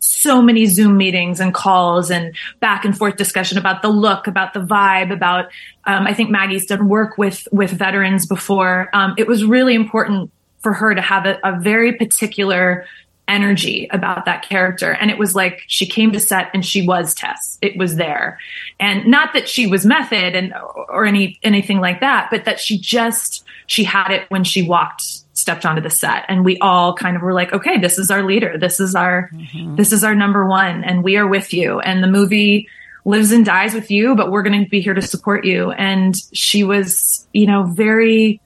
so 0.00 0.42
many 0.42 0.66
Zoom 0.66 0.98
meetings 0.98 1.40
and 1.40 1.54
calls 1.54 2.10
and 2.10 2.36
back 2.60 2.84
and 2.84 2.94
forth 2.94 3.16
discussion 3.16 3.56
about 3.56 3.80
the 3.80 3.88
look, 3.88 4.26
about 4.26 4.52
the 4.52 4.60
vibe, 4.60 5.10
about, 5.10 5.46
um, 5.86 6.06
I 6.06 6.12
think 6.12 6.28
Maggie's 6.28 6.66
done 6.66 6.86
work 6.86 7.16
with, 7.16 7.48
with 7.50 7.70
veterans 7.70 8.26
before. 8.26 8.90
Um, 8.92 9.14
it 9.16 9.26
was 9.26 9.42
really 9.42 9.74
important 9.74 10.30
for 10.58 10.74
her 10.74 10.94
to 10.94 11.00
have 11.00 11.24
a, 11.24 11.38
a 11.42 11.58
very 11.58 11.94
particular 11.94 12.84
energy 13.26 13.88
about 13.90 14.26
that 14.26 14.46
character. 14.46 14.92
And 14.92 15.10
it 15.10 15.16
was 15.16 15.34
like 15.34 15.62
she 15.66 15.86
came 15.86 16.12
to 16.12 16.20
set 16.20 16.50
and 16.52 16.62
she 16.62 16.86
was 16.86 17.14
Tess. 17.14 17.56
It 17.62 17.78
was 17.78 17.96
there. 17.96 18.38
And 18.78 19.06
not 19.06 19.32
that 19.32 19.48
she 19.48 19.66
was 19.66 19.86
method 19.86 20.36
and 20.36 20.52
or 20.90 21.06
any 21.06 21.38
anything 21.42 21.80
like 21.80 22.00
that, 22.00 22.28
but 22.30 22.44
that 22.44 22.60
she 22.60 22.76
just 22.76 23.46
she 23.66 23.84
had 23.84 24.10
it 24.10 24.28
when 24.28 24.44
she 24.44 24.62
walked 24.62 25.23
stepped 25.34 25.66
onto 25.66 25.82
the 25.82 25.90
set. 25.90 26.24
And 26.28 26.44
we 26.44 26.58
all 26.58 26.94
kind 26.94 27.16
of 27.16 27.22
were 27.22 27.34
like 27.34 27.52
okay 27.52 27.78
this 27.78 27.98
is 27.98 28.10
our 28.10 28.24
leader. 28.24 28.56
This 28.58 28.80
is 28.80 28.94
our 28.94 29.30
mm-hmm. 29.32 29.76
this 29.76 29.92
is 29.92 30.02
our 30.04 30.14
number 30.14 30.46
one 30.46 30.84
and 30.84 31.04
we 31.04 31.16
are 31.16 31.26
with 31.26 31.52
you. 31.52 31.80
And 31.80 32.02
the 32.02 32.08
movie 32.08 32.68
lives 33.04 33.32
and 33.32 33.44
dies 33.44 33.74
with 33.74 33.90
you 33.90 34.16
but 34.16 34.30
we're 34.30 34.42
going 34.42 34.64
to 34.64 34.70
be 34.70 34.80
here 34.80 34.94
to 34.94 35.02
support 35.02 35.44
you. 35.44 35.70
And 35.70 36.16
she 36.32 36.64
was 36.64 37.26
you 37.32 37.46
know 37.46 37.64
very 37.64 38.40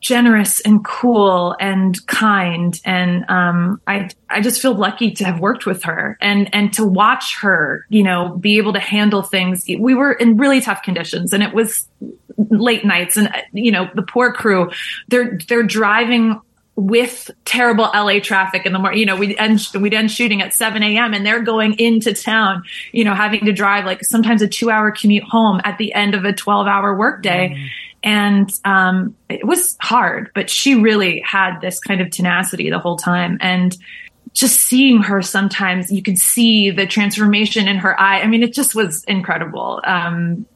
generous 0.00 0.60
and 0.60 0.82
cool 0.84 1.54
and 1.60 2.04
kind 2.06 2.80
and 2.84 3.28
um, 3.28 3.80
I 3.86 4.08
I 4.30 4.40
just 4.40 4.62
feel 4.62 4.74
lucky 4.74 5.10
to 5.12 5.24
have 5.24 5.40
worked 5.40 5.66
with 5.66 5.82
her 5.84 6.16
and 6.20 6.52
and 6.54 6.72
to 6.74 6.86
watch 6.86 7.36
her 7.40 7.86
you 7.90 8.02
know 8.02 8.36
be 8.36 8.56
able 8.56 8.72
to 8.72 8.80
handle 8.80 9.22
things 9.22 9.64
we 9.78 9.94
were 9.94 10.12
in 10.12 10.38
really 10.38 10.60
tough 10.60 10.82
conditions 10.82 11.32
and 11.32 11.42
it 11.42 11.52
was 11.52 11.86
late 12.48 12.84
nights 12.84 13.18
and 13.18 13.30
you 13.52 13.70
know 13.70 13.90
the 13.94 14.02
poor 14.02 14.32
crew 14.32 14.70
they're 15.08 15.38
they're 15.48 15.62
driving 15.62 16.40
with 16.76 17.30
terrible 17.44 17.84
LA 17.84 18.20
traffic 18.20 18.64
in 18.64 18.72
the 18.72 18.78
morning. 18.78 19.00
You 19.00 19.06
know, 19.06 19.16
we 19.16 19.36
end 19.36 19.60
we'd 19.78 19.92
end 19.92 20.10
shooting 20.10 20.40
at 20.40 20.54
7 20.54 20.82
a.m. 20.82 21.12
and 21.12 21.26
they're 21.26 21.42
going 21.42 21.74
into 21.78 22.14
town, 22.14 22.62
you 22.92 23.04
know, 23.04 23.14
having 23.14 23.44
to 23.44 23.52
drive 23.52 23.84
like 23.84 24.02
sometimes 24.02 24.40
a 24.40 24.48
two 24.48 24.70
hour 24.70 24.90
commute 24.90 25.24
home 25.24 25.60
at 25.64 25.76
the 25.76 25.92
end 25.92 26.14
of 26.14 26.24
a 26.24 26.32
12 26.32 26.66
hour 26.66 26.96
workday. 26.96 27.50
Mm. 27.50 27.68
And 28.02 28.50
um, 28.64 29.14
it 29.28 29.46
was 29.46 29.76
hard, 29.80 30.30
but 30.34 30.48
she 30.48 30.74
really 30.74 31.20
had 31.20 31.60
this 31.60 31.80
kind 31.80 32.00
of 32.00 32.10
tenacity 32.10 32.70
the 32.70 32.78
whole 32.78 32.96
time. 32.96 33.36
And 33.40 33.76
just 34.32 34.60
seeing 34.60 35.02
her 35.02 35.22
sometimes, 35.22 35.90
you 35.90 36.02
could 36.02 36.18
see 36.18 36.70
the 36.70 36.86
transformation 36.86 37.68
in 37.68 37.76
her 37.76 38.00
eye. 38.00 38.20
I 38.20 38.26
mean, 38.26 38.42
it 38.42 38.54
just 38.54 38.74
was 38.74 39.04
incredible. 39.04 39.80
Um, 39.84 40.46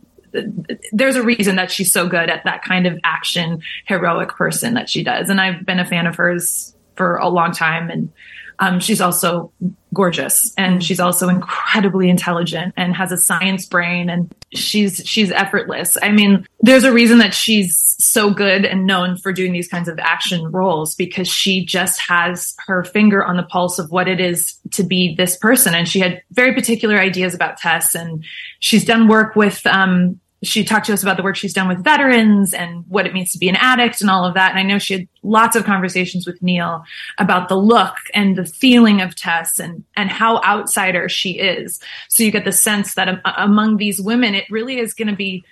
there's 0.93 1.17
a 1.17 1.23
reason 1.23 1.57
that 1.57 1.71
she's 1.71 1.93
so 1.93 2.09
good 2.09 2.29
at 2.29 2.45
that 2.45 2.63
kind 2.63 2.87
of 2.87 2.99
action 3.05 3.63
heroic 3.87 4.31
person 4.31 4.75
that 4.75 4.89
she 4.89 5.05
does 5.05 5.31
and 5.31 5.41
i've 5.41 5.65
been 5.65 5.79
a 5.79 5.85
fan 5.85 6.09
of 6.09 6.17
hers 6.17 6.75
for 6.97 7.17
a 7.19 7.29
long 7.29 7.53
time 7.53 7.89
and 7.89 8.13
um, 8.59 8.79
she's 8.81 9.01
also 9.01 9.53
gorgeous. 9.95 10.53
And 10.59 10.83
she's 10.85 11.01
also 11.01 11.29
incredibly 11.29 12.11
intelligent 12.11 12.75
and 12.77 12.95
has 12.95 13.13
a 13.13 13.17
science 13.17 13.67
brain 13.67 14.11
and 14.11 14.35
she's 14.53 15.01
she's 15.07 15.31
effortless. 15.31 15.97
I 16.03 16.11
mean 16.11 16.47
there's 16.61 16.85
a 16.85 16.93
reason 16.93 17.19
that 17.19 17.33
she's 17.33 17.95
so 17.99 18.31
good 18.31 18.65
and 18.65 18.87
known 18.87 19.17
for 19.17 19.33
doing 19.33 19.53
these 19.53 19.69
kinds 19.69 19.89
of 19.89 19.99
action 19.99 20.51
roles 20.51 20.95
because 20.95 21.29
she 21.29 21.65
just 21.65 22.01
has 22.01 22.55
her 22.67 22.85
finger 22.85 23.25
on 23.25 23.37
the 23.37 23.43
pulse 23.43 23.79
of 23.79 23.91
what 23.91 24.09
it 24.09 24.21
is 24.21 24.59
to 24.73 24.83
be 24.83 25.15
this 25.15 25.37
person. 25.37 25.75
And 25.75 25.89
she 25.89 26.01
had 26.01 26.23
very 26.33 26.53
particular 26.53 26.99
ideas 26.99 27.35
about 27.35 27.57
tess 27.57 27.95
and 27.95 28.25
she's 28.59 28.85
done 28.85 29.09
work 29.09 29.37
with 29.37 29.65
um, 29.67 30.21
she 30.47 30.65
talked 30.65 30.87
to 30.87 30.93
us 30.93 31.03
about 31.03 31.17
the 31.17 31.23
work 31.23 31.37
she's 31.37 31.53
done 31.53 31.69
with 31.69 31.83
veterans 31.83 32.55
and 32.55 32.85
what 32.89 33.07
it 33.07 33.13
means 33.13 33.33
to 33.33 33.39
be 33.39 33.49
an 33.49 33.57
addict 33.57 34.01
and 34.01 34.11
all 34.11 34.25
of 34.25 34.35
that. 34.35 34.51
And 34.51 34.59
I 34.59 34.63
know 34.63 34.79
she 34.79 34.95
had 34.95 35.09
lots 35.23 35.57
of 35.57 35.65
conversations 35.65 36.27
with 36.27 36.43
Neil 36.43 36.85
about 37.19 37.49
the 37.49 37.57
look 37.57 37.95
and 38.13 38.37
the 38.37 38.45
feeling 38.45 39.01
of 39.01 39.15
Tess 39.15 39.59
and, 39.59 39.85
and 39.97 40.11
how 40.11 40.41
outsider 40.43 41.09
she 41.09 41.33
is. 41.33 41.81
So 42.09 42.23
you 42.23 42.31
get 42.31 42.45
the 42.45 42.53
sense 42.53 42.95
that 42.95 43.21
among 43.37 43.77
these 43.77 44.01
women, 44.01 44.35
it 44.35 44.45
really 44.51 44.79
is 44.79 44.95
going 44.95 45.09
to 45.09 45.17
be 45.17 45.45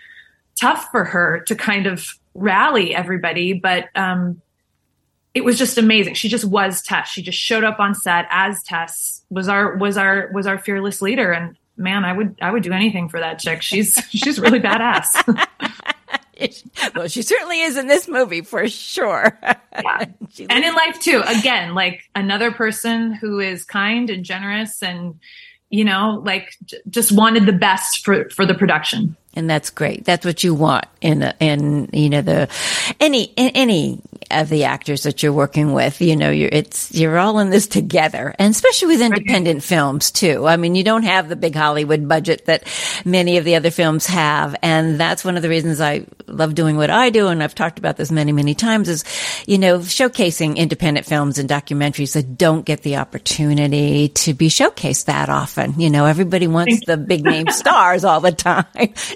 tough 0.60 0.88
for 0.90 1.04
her 1.04 1.40
to 1.46 1.54
kind 1.54 1.86
of 1.86 2.06
rally 2.34 2.94
everybody. 2.94 3.52
But, 3.52 3.88
um, 3.94 4.40
it 5.34 5.44
was 5.44 5.58
just 5.58 5.78
amazing. 5.78 6.14
She 6.14 6.28
just 6.28 6.44
was 6.44 6.82
Tess. 6.82 7.08
She 7.08 7.22
just 7.22 7.38
showed 7.38 7.64
up 7.64 7.80
on 7.80 7.94
set 7.94 8.26
as 8.30 8.62
Tess 8.64 9.22
was 9.30 9.48
our 9.48 9.76
was 9.76 9.96
our 9.96 10.30
was 10.32 10.46
our 10.46 10.58
fearless 10.58 11.00
leader 11.00 11.32
and 11.32 11.56
man, 11.76 12.04
I 12.04 12.12
would 12.12 12.36
I 12.40 12.50
would 12.50 12.62
do 12.62 12.72
anything 12.72 13.08
for 13.08 13.20
that 13.20 13.38
chick. 13.38 13.62
She's 13.62 13.94
she's 14.10 14.38
really 14.38 14.60
badass. 14.60 15.06
well, 16.94 17.08
she 17.08 17.22
certainly 17.22 17.60
is 17.60 17.76
in 17.76 17.86
this 17.86 18.08
movie 18.08 18.42
for 18.42 18.68
sure. 18.68 19.38
yeah. 19.42 20.04
and 20.50 20.64
in 20.64 20.74
life 20.74 21.00
too. 21.00 21.22
Again, 21.26 21.74
like 21.74 22.02
another 22.14 22.52
person 22.52 23.12
who 23.12 23.40
is 23.40 23.64
kind 23.64 24.10
and 24.10 24.24
generous 24.24 24.82
and 24.82 25.20
you 25.70 25.84
know, 25.84 26.22
like 26.24 26.54
j- 26.66 26.78
just 26.90 27.12
wanted 27.12 27.46
the 27.46 27.52
best 27.52 28.04
for 28.04 28.28
for 28.30 28.44
the 28.44 28.54
production 28.54 29.16
and 29.34 29.48
that's 29.48 29.70
great. 29.70 30.04
That's 30.04 30.24
what 30.24 30.44
you 30.44 30.54
want 30.54 30.86
in 31.00 31.32
in 31.40 31.88
you 31.92 32.10
know 32.10 32.22
the 32.22 32.48
any 33.00 33.24
in 33.36 33.50
any 33.54 34.00
of 34.32 34.48
the 34.48 34.64
actors 34.64 35.02
that 35.02 35.22
you're 35.22 35.32
working 35.32 35.72
with. 35.72 36.00
You 36.00 36.16
know, 36.16 36.30
you're 36.30 36.50
it's 36.52 36.92
you're 36.94 37.18
all 37.18 37.38
in 37.38 37.50
this 37.50 37.66
together, 37.66 38.34
and 38.38 38.50
especially 38.50 38.88
with 38.88 39.02
independent 39.02 39.56
right. 39.56 39.62
films 39.62 40.10
too. 40.10 40.46
I 40.46 40.56
mean, 40.56 40.74
you 40.74 40.84
don't 40.84 41.02
have 41.04 41.28
the 41.28 41.36
big 41.36 41.54
Hollywood 41.54 42.08
budget 42.08 42.46
that 42.46 42.64
many 43.04 43.38
of 43.38 43.44
the 43.44 43.56
other 43.56 43.70
films 43.70 44.06
have, 44.06 44.56
and 44.62 44.98
that's 44.98 45.24
one 45.24 45.36
of 45.36 45.42
the 45.42 45.48
reasons 45.48 45.80
I 45.80 46.06
love 46.26 46.54
doing 46.54 46.76
what 46.76 46.90
I 46.90 47.10
do. 47.10 47.28
And 47.28 47.42
I've 47.42 47.54
talked 47.54 47.78
about 47.78 47.96
this 47.96 48.10
many 48.10 48.32
many 48.32 48.54
times. 48.54 48.88
Is 48.88 49.04
you 49.46 49.58
know 49.58 49.78
showcasing 49.78 50.56
independent 50.56 51.06
films 51.06 51.38
and 51.38 51.48
documentaries 51.48 52.14
that 52.14 52.38
don't 52.38 52.64
get 52.64 52.82
the 52.82 52.96
opportunity 52.96 54.08
to 54.08 54.34
be 54.34 54.48
showcased 54.48 55.06
that 55.06 55.28
often. 55.28 55.78
You 55.78 55.90
know, 55.90 56.06
everybody 56.06 56.46
wants 56.46 56.86
the 56.86 56.96
big 56.96 57.24
name 57.24 57.46
stars 57.50 58.04
all 58.04 58.20
the 58.20 58.32
time 58.32 58.66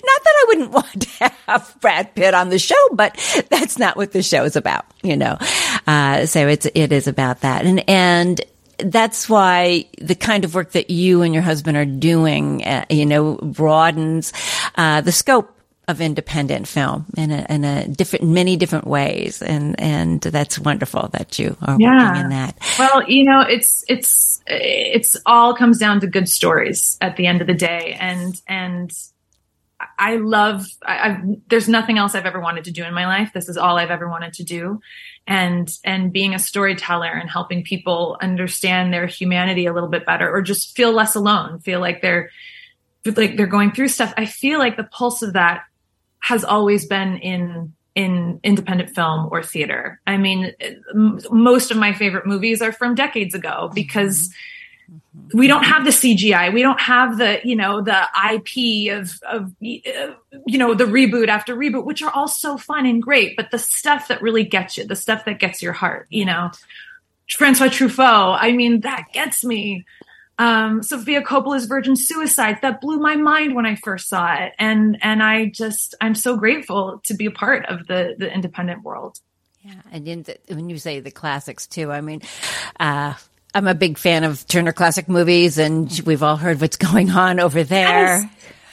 not 0.07 0.25
that 0.25 0.35
I 0.37 0.45
wouldn't 0.49 0.71
want 0.73 1.03
to 1.03 1.33
have 1.47 1.77
Brad 1.81 2.15
Pitt 2.15 2.35
on 2.35 2.49
the 2.49 2.59
show, 2.59 2.75
but 2.93 3.17
that's 3.51 3.79
not 3.79 3.97
what 3.97 4.13
the 4.13 4.23
show 4.23 4.45
is 4.45 4.57
about, 4.57 4.87
you 5.07 5.17
know. 5.17 5.39
Uh, 5.87 6.27
so 6.27 6.49
it's 6.49 6.67
it 6.75 6.93
is 6.93 7.07
about 7.07 7.41
that, 7.41 7.65
and 7.65 7.89
and 7.89 8.41
that's 8.79 9.29
why 9.29 9.87
the 9.99 10.15
kind 10.15 10.45
of 10.45 10.55
work 10.55 10.73
that 10.73 10.91
you 10.91 11.23
and 11.23 11.33
your 11.33 11.43
husband 11.43 11.77
are 11.77 11.87
doing, 11.87 12.65
uh, 12.65 12.85
you 12.91 13.07
know, 13.07 13.37
broadens 13.37 14.33
uh, 14.75 15.01
the 15.01 15.13
scope 15.13 15.51
of 15.89 16.01
independent 16.01 16.67
film 16.67 17.07
in 17.17 17.31
a, 17.31 17.47
in 17.49 17.65
a 17.65 17.87
different, 17.87 18.27
many 18.27 18.57
different 18.57 18.87
ways. 18.87 19.41
And, 19.41 19.81
and 19.81 20.21
that's 20.21 20.59
wonderful 20.59 21.09
that 21.13 21.39
you 21.39 21.57
are 21.63 21.77
yeah. 21.79 22.09
working 22.09 22.25
in 22.25 22.31
that. 22.31 22.57
Well, 22.79 23.09
you 23.09 23.25
know, 23.25 23.41
it's, 23.41 23.85
it's, 23.89 24.43
it's 24.47 25.17
all 25.25 25.55
comes 25.55 25.79
down 25.79 26.01
to 26.01 26.07
good 26.07 26.29
stories 26.29 26.99
at 27.01 27.17
the 27.17 27.27
end 27.27 27.41
of 27.41 27.47
the 27.47 27.55
day. 27.55 27.97
And, 28.01 28.35
and 28.49 28.91
I 29.99 30.17
love, 30.17 30.67
I, 30.83 31.11
I've, 31.11 31.49
there's 31.49 31.69
nothing 31.69 31.99
else 31.99 32.15
I've 32.15 32.27
ever 32.27 32.41
wanted 32.41 32.65
to 32.65 32.71
do 32.71 32.85
in 32.85 32.95
my 32.95 33.07
life. 33.07 33.33
This 33.35 33.49
is 33.49 33.57
all 33.57 33.77
I've 33.77 33.91
ever 33.91 34.09
wanted 34.09 34.33
to 34.35 34.45
do. 34.45 34.81
And, 35.27 35.71
and 35.85 36.13
being 36.13 36.35
a 36.35 36.39
storyteller 36.39 37.11
and 37.11 37.29
helping 37.29 37.63
people 37.63 38.17
understand 38.23 38.93
their 38.93 39.07
humanity 39.07 39.67
a 39.67 39.75
little 39.75 39.89
bit 39.89 40.07
better 40.07 40.31
or 40.31 40.41
just 40.41 40.75
feel 40.77 40.93
less 40.93 41.15
alone, 41.15 41.59
feel 41.61 41.81
like 41.81 42.01
they're, 42.01 42.31
like 43.05 43.37
they're 43.37 43.47
going 43.47 43.73
through 43.73 43.89
stuff. 43.89 44.15
I 44.17 44.25
feel 44.25 44.59
like 44.59 44.77
the 44.77 44.85
pulse 44.85 45.23
of 45.23 45.35
that 45.35 45.65
has 46.21 46.45
always 46.45 46.87
been 46.87 47.19
in, 47.19 47.75
in 47.95 48.41
independent 48.43 48.95
film 48.95 49.29
or 49.31 49.43
theater. 49.43 50.01
I 50.07 50.17
mean, 50.17 50.55
most 50.95 51.71
of 51.71 51.77
my 51.77 51.93
favorite 51.93 52.27
movies 52.27 52.63
are 52.63 52.73
from 52.73 52.95
decades 52.95 53.35
ago 53.35 53.71
because 53.75 54.29
mm-hmm 54.29 54.37
we 55.33 55.47
don't 55.47 55.65
have 55.65 55.85
the 55.85 55.91
CGI. 55.91 56.53
We 56.53 56.63
don't 56.63 56.81
have 56.81 57.19
the, 57.19 57.41
you 57.45 57.57
know, 57.57 57.83
the 57.83 58.07
IP 58.33 58.93
of, 58.97 59.13
of, 59.29 59.53
you 59.61 60.59
know, 60.59 60.75
the 60.75 60.85
reboot 60.85 61.29
after 61.29 61.57
reboot, 61.57 61.85
which 61.85 62.03
are 62.03 62.11
all 62.11 62.29
so 62.29 62.57
fun 62.57 62.87
and 62.87 63.03
great. 63.03 63.37
But 63.37 63.51
the 63.51 63.59
stuff 63.59 64.09
that 64.09 64.23
really 64.23 64.45
gets 64.45 64.77
you, 64.77 64.87
the 64.87 64.97
stuff 64.97 65.25
that 65.25 65.39
gets 65.41 65.63
your 65.63 65.73
heart, 65.73 66.07
you 66.11 66.25
know, 66.25 66.51
Francois 67.29 67.69
Truffaut, 67.69 68.39
I 68.41 68.53
mean, 68.53 68.81
that 68.81 69.07
gets 69.13 69.45
me. 69.45 69.85
Um, 70.39 70.83
Sofia 70.83 71.23
Coppola's 71.23 71.65
Virgin 71.65 71.97
Suicides, 71.97 72.61
that 72.61 72.83
blew 72.83 72.99
my 72.99 73.17
mind 73.17 73.55
when 73.55 73.65
I 73.65 73.75
first 73.75 74.09
saw 74.11 74.35
it. 74.35 74.53
And, 74.59 74.99
and 75.01 75.23
I 75.23 75.47
just, 75.47 75.95
I'm 75.99 76.15
so 76.15 76.37
grateful 76.37 77.01
to 77.07 77.15
be 77.15 77.25
a 77.25 77.31
part 77.31 77.65
of 77.67 77.87
the, 77.87 78.15
the 78.19 78.31
independent 78.31 78.83
world. 78.83 79.19
Yeah. 79.63 79.81
And 79.91 80.07
in 80.07 80.23
the, 80.25 80.37
when 80.49 80.69
you 80.69 80.79
say 80.79 81.01
the 81.01 81.11
classics 81.11 81.67
too, 81.67 81.91
I 81.91 82.03
mean, 82.03 82.21
uh, 82.79 83.15
I'm 83.57 83.67
a 83.67 83.75
big 83.75 83.97
fan 83.97 84.25
of 84.25 84.47
Turner 84.47 84.75
Classic 84.75 85.09
Movies, 85.09 85.57
and 85.57 85.91
we've 86.05 86.23
all 86.23 86.37
heard 86.37 86.61
what's 86.61 86.77
going 86.77 87.09
on 87.11 87.41
over 87.41 87.65
there. 87.65 88.21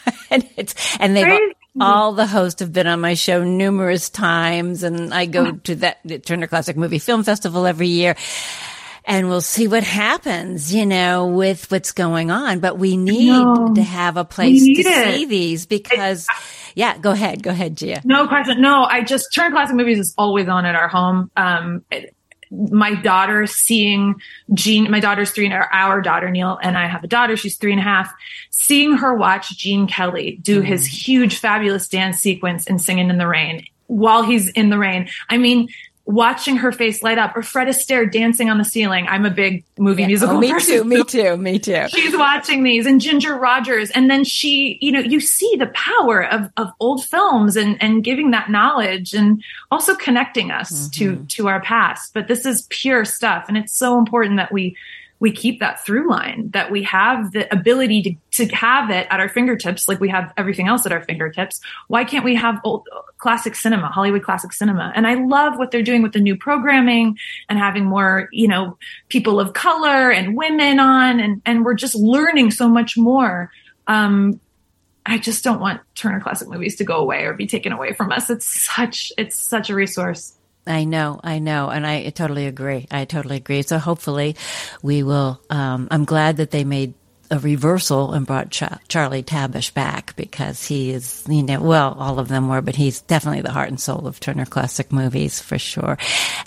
Yes. 0.06 0.26
and 0.30 0.50
it's 0.58 0.98
and 1.00 1.16
they've 1.16 1.40
all 1.80 2.12
the 2.12 2.28
hosts 2.28 2.60
have 2.60 2.74
been 2.74 2.86
on 2.86 3.00
my 3.00 3.14
show 3.14 3.46
numerous 3.46 4.10
times, 4.10 4.84
and 4.84 5.14
I 5.14 5.26
go 5.26 5.54
to 5.54 5.76
that 5.76 6.26
Turner 6.26 6.48
Classic 6.48 6.76
Movie 6.76 7.00
Film 7.00 7.24
Festival 7.24 7.66
every 7.66 7.88
year. 7.88 8.18
And 9.06 9.30
we'll 9.30 9.42
see 9.42 9.70
what 9.70 9.84
happens, 9.84 10.74
you 10.74 10.86
know, 10.86 11.28
with 11.28 11.72
what's 11.72 11.94
going 11.94 12.32
on. 12.32 12.60
But 12.60 12.78
we 12.78 12.98
need 12.98 13.28
no, 13.28 13.74
to 13.76 13.84
have 13.84 14.18
a 14.18 14.26
place 14.26 14.64
to 14.64 14.72
it. 14.82 15.16
see 15.16 15.26
these 15.26 15.66
because, 15.66 16.26
yeah, 16.74 16.98
go 16.98 17.12
ahead. 17.12 17.44
Go 17.44 17.52
ahead, 17.52 17.76
Gia. 17.76 18.02
No 18.06 18.28
question. 18.28 18.62
No, 18.62 18.84
I 18.84 19.02
just, 19.02 19.34
Turner 19.34 19.54
Classic 19.54 19.76
Movies 19.76 20.00
is 20.00 20.14
always 20.18 20.48
on 20.48 20.66
at 20.66 20.76
our 20.76 20.88
home. 20.88 21.30
Um, 21.36 21.84
it, 21.92 22.16
my 22.72 22.96
daughter 22.96 23.48
seeing 23.48 24.16
Gene, 24.54 24.90
my 24.92 25.00
daughter's 25.00 25.32
three, 25.32 25.46
and 25.46 25.54
our 25.54 26.02
daughter 26.02 26.30
Neil, 26.30 26.60
and 26.62 26.78
I 26.78 26.88
have 26.88 27.04
a 27.04 27.08
daughter, 27.08 27.36
she's 27.36 27.58
three 27.58 27.72
and 27.72 27.80
a 27.80 27.84
half, 27.84 28.14
seeing 28.50 28.98
her 28.98 29.14
watch 29.14 29.58
Gene 29.58 29.88
Kelly 29.88 30.40
do 30.42 30.62
mm. 30.62 30.66
his 30.66 30.86
huge, 30.86 31.40
fabulous 31.40 31.88
dance 31.88 32.18
sequence 32.18 32.68
in 32.68 32.80
Singing 32.80 33.10
in 33.10 33.18
the 33.18 33.28
Rain 33.28 33.66
while 33.88 34.24
he's 34.24 34.50
in 34.50 34.70
the 34.70 34.78
rain. 34.78 35.10
I 35.30 35.38
mean, 35.38 35.70
watching 36.06 36.58
her 36.58 36.72
face 36.72 37.02
light 37.02 37.18
up 37.18 37.36
or 37.36 37.42
Fred 37.42 37.68
Astaire 37.68 38.12
dancing 38.12 38.50
on 38.50 38.58
the 38.58 38.66
ceiling. 38.66 39.08
I'm 39.08 39.26
a 39.26 39.30
big 39.30 39.64
movie 39.78 40.02
yeah. 40.02 40.08
musical 40.08 40.36
oh, 40.36 40.40
me 40.40 40.52
person. 40.52 40.76
too, 40.76 40.84
me 40.84 41.04
too, 41.04 41.38
me 41.38 41.60
too. 41.60 41.88
She's 41.90 42.16
watching 42.16 42.64
these 42.64 42.86
and 42.86 43.00
Ginger 43.00 43.36
Rogers. 43.36 43.90
And 43.92 44.10
then 44.10 44.26
she, 44.26 44.78
you 44.82 44.92
know, 44.92 45.00
you 45.00 45.22
see 45.22 45.56
the 45.58 45.68
power 45.68 46.26
of, 46.26 46.50
of 46.58 46.72
old 46.82 47.06
films 47.06 47.56
and, 47.56 47.82
and 47.82 48.04
giving 48.04 48.32
that 48.32 48.50
knowledge 48.50 49.14
and 49.14 49.42
also 49.72 49.96
connecting 49.96 50.52
us 50.52 50.90
mm-hmm. 50.90 51.22
to, 51.22 51.26
to 51.36 51.48
our 51.48 51.62
past. 51.62 52.14
But 52.14 52.28
this 52.28 52.46
is 52.46 52.68
pure 52.70 53.06
stuff. 53.06 53.46
And 53.48 53.58
it's 53.58 53.74
so 53.74 53.98
important 53.98 54.38
that 54.38 54.52
we, 54.52 54.76
we 55.24 55.32
keep 55.32 55.62
that 55.62 55.82
through 55.86 56.10
line 56.10 56.50
that 56.52 56.70
we 56.70 56.84
have 56.84 57.32
the 57.32 57.52
ability 57.54 58.20
to, 58.30 58.46
to 58.46 58.54
have 58.54 58.90
it 58.90 59.08
at 59.10 59.22
our 59.22 59.30
fingertips 59.30 59.88
like 59.88 60.02
we 60.02 60.10
have 60.10 60.34
everything 60.36 60.68
else 60.68 60.86
at 60.86 60.92
our 60.92 61.02
fingertips 61.02 61.62
why 61.88 62.04
can't 62.04 62.26
we 62.26 62.36
have 62.36 62.60
old 62.66 62.86
classic 63.20 63.56
cinema 63.56 63.88
hollywood 63.88 64.22
classic 64.22 64.52
cinema 64.52 64.92
and 64.96 65.08
i 65.08 65.14
love 65.14 65.58
what 65.58 65.72
they're 65.72 65.82
doing 65.82 66.02
with 66.02 66.12
the 66.12 66.20
new 66.20 66.36
programming 66.36 67.18
and 67.48 67.58
having 67.58 67.86
more 67.86 68.28
you 68.34 68.50
know 68.50 68.78
people 69.08 69.40
of 69.40 69.54
color 69.54 70.12
and 70.12 70.36
women 70.36 70.78
on 70.78 71.22
and 71.22 71.42
and 71.46 71.64
we're 71.64 71.74
just 71.74 71.96
learning 71.96 72.52
so 72.52 72.68
much 72.68 72.98
more 72.98 73.50
um 73.88 74.40
I 75.06 75.18
just 75.18 75.44
don't 75.44 75.60
want 75.60 75.82
Turner 75.96 76.22
Classic 76.22 76.48
Movies 76.48 76.78
to 76.78 76.86
go 76.86 76.96
away 76.96 77.26
or 77.26 77.34
be 77.34 77.46
taken 77.46 77.74
away 77.74 77.92
from 77.92 78.14
us. 78.14 78.30
It's 78.30 78.46
such 78.46 79.12
it's 79.18 79.36
such 79.36 79.70
a 79.70 79.76
resource. 79.76 80.34
I 80.66 80.86
know, 80.86 81.20
I 81.24 81.40
know, 81.40 81.70
and 81.70 81.86
I 81.86 82.10
totally 82.10 82.48
agree. 82.48 82.88
I 82.90 83.06
totally 83.06 83.38
agree. 83.38 83.64
So 83.64 83.78
hopefully, 83.80 84.36
we 84.82 85.04
will. 85.04 85.42
Um, 85.50 85.88
I'm 85.92 86.06
glad 86.06 86.38
that 86.38 86.52
they 86.52 86.64
made 86.64 86.94
a 87.32 87.40
reversal 87.40 88.14
and 88.14 88.28
brought 88.28 88.52
Ch- 88.52 88.64
Charlie 88.88 89.24
Tabesh 89.24 89.74
back 89.74 90.16
because 90.16 90.64
he 90.66 90.92
is, 90.92 91.26
you 91.28 91.42
know, 91.42 91.60
well, 91.62 91.96
all 91.98 92.20
of 92.20 92.28
them 92.28 92.48
were, 92.48 92.62
but 92.62 92.76
he's 92.76 93.02
definitely 93.02 93.42
the 93.42 93.52
heart 93.52 93.70
and 93.70 93.80
soul 93.80 94.06
of 94.06 94.20
Turner 94.20 94.46
Classic 94.46 94.92
Movies 94.92 95.40
for 95.42 95.58
sure. 95.58 95.98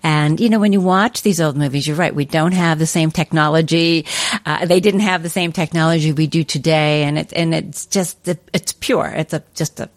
And 0.02 0.38
you 0.38 0.48
know, 0.48 0.61
when 0.61 0.72
you 0.72 0.81
watch 0.81 1.22
these 1.22 1.40
old 1.40 1.57
movies, 1.57 1.87
you're 1.87 1.96
right. 1.96 2.14
We 2.14 2.24
don't 2.24 2.52
have 2.52 2.79
the 2.79 2.87
same 2.87 3.11
technology. 3.11 4.07
Uh, 4.44 4.64
they 4.64 4.81
didn't 4.81 5.00
have 5.00 5.22
the 5.22 5.29
same 5.29 5.52
technology 5.52 6.12
we 6.12 6.26
do 6.26 6.44
today, 6.44 7.02
and 7.02 7.18
it's 7.18 7.33
and 7.33 7.55
it's 7.55 7.87
just 7.87 8.29
it's 8.29 8.72
pure. 8.72 9.07
It's 9.07 9.35
a 9.35 9.42
just 9.55 9.81
a 9.81 9.90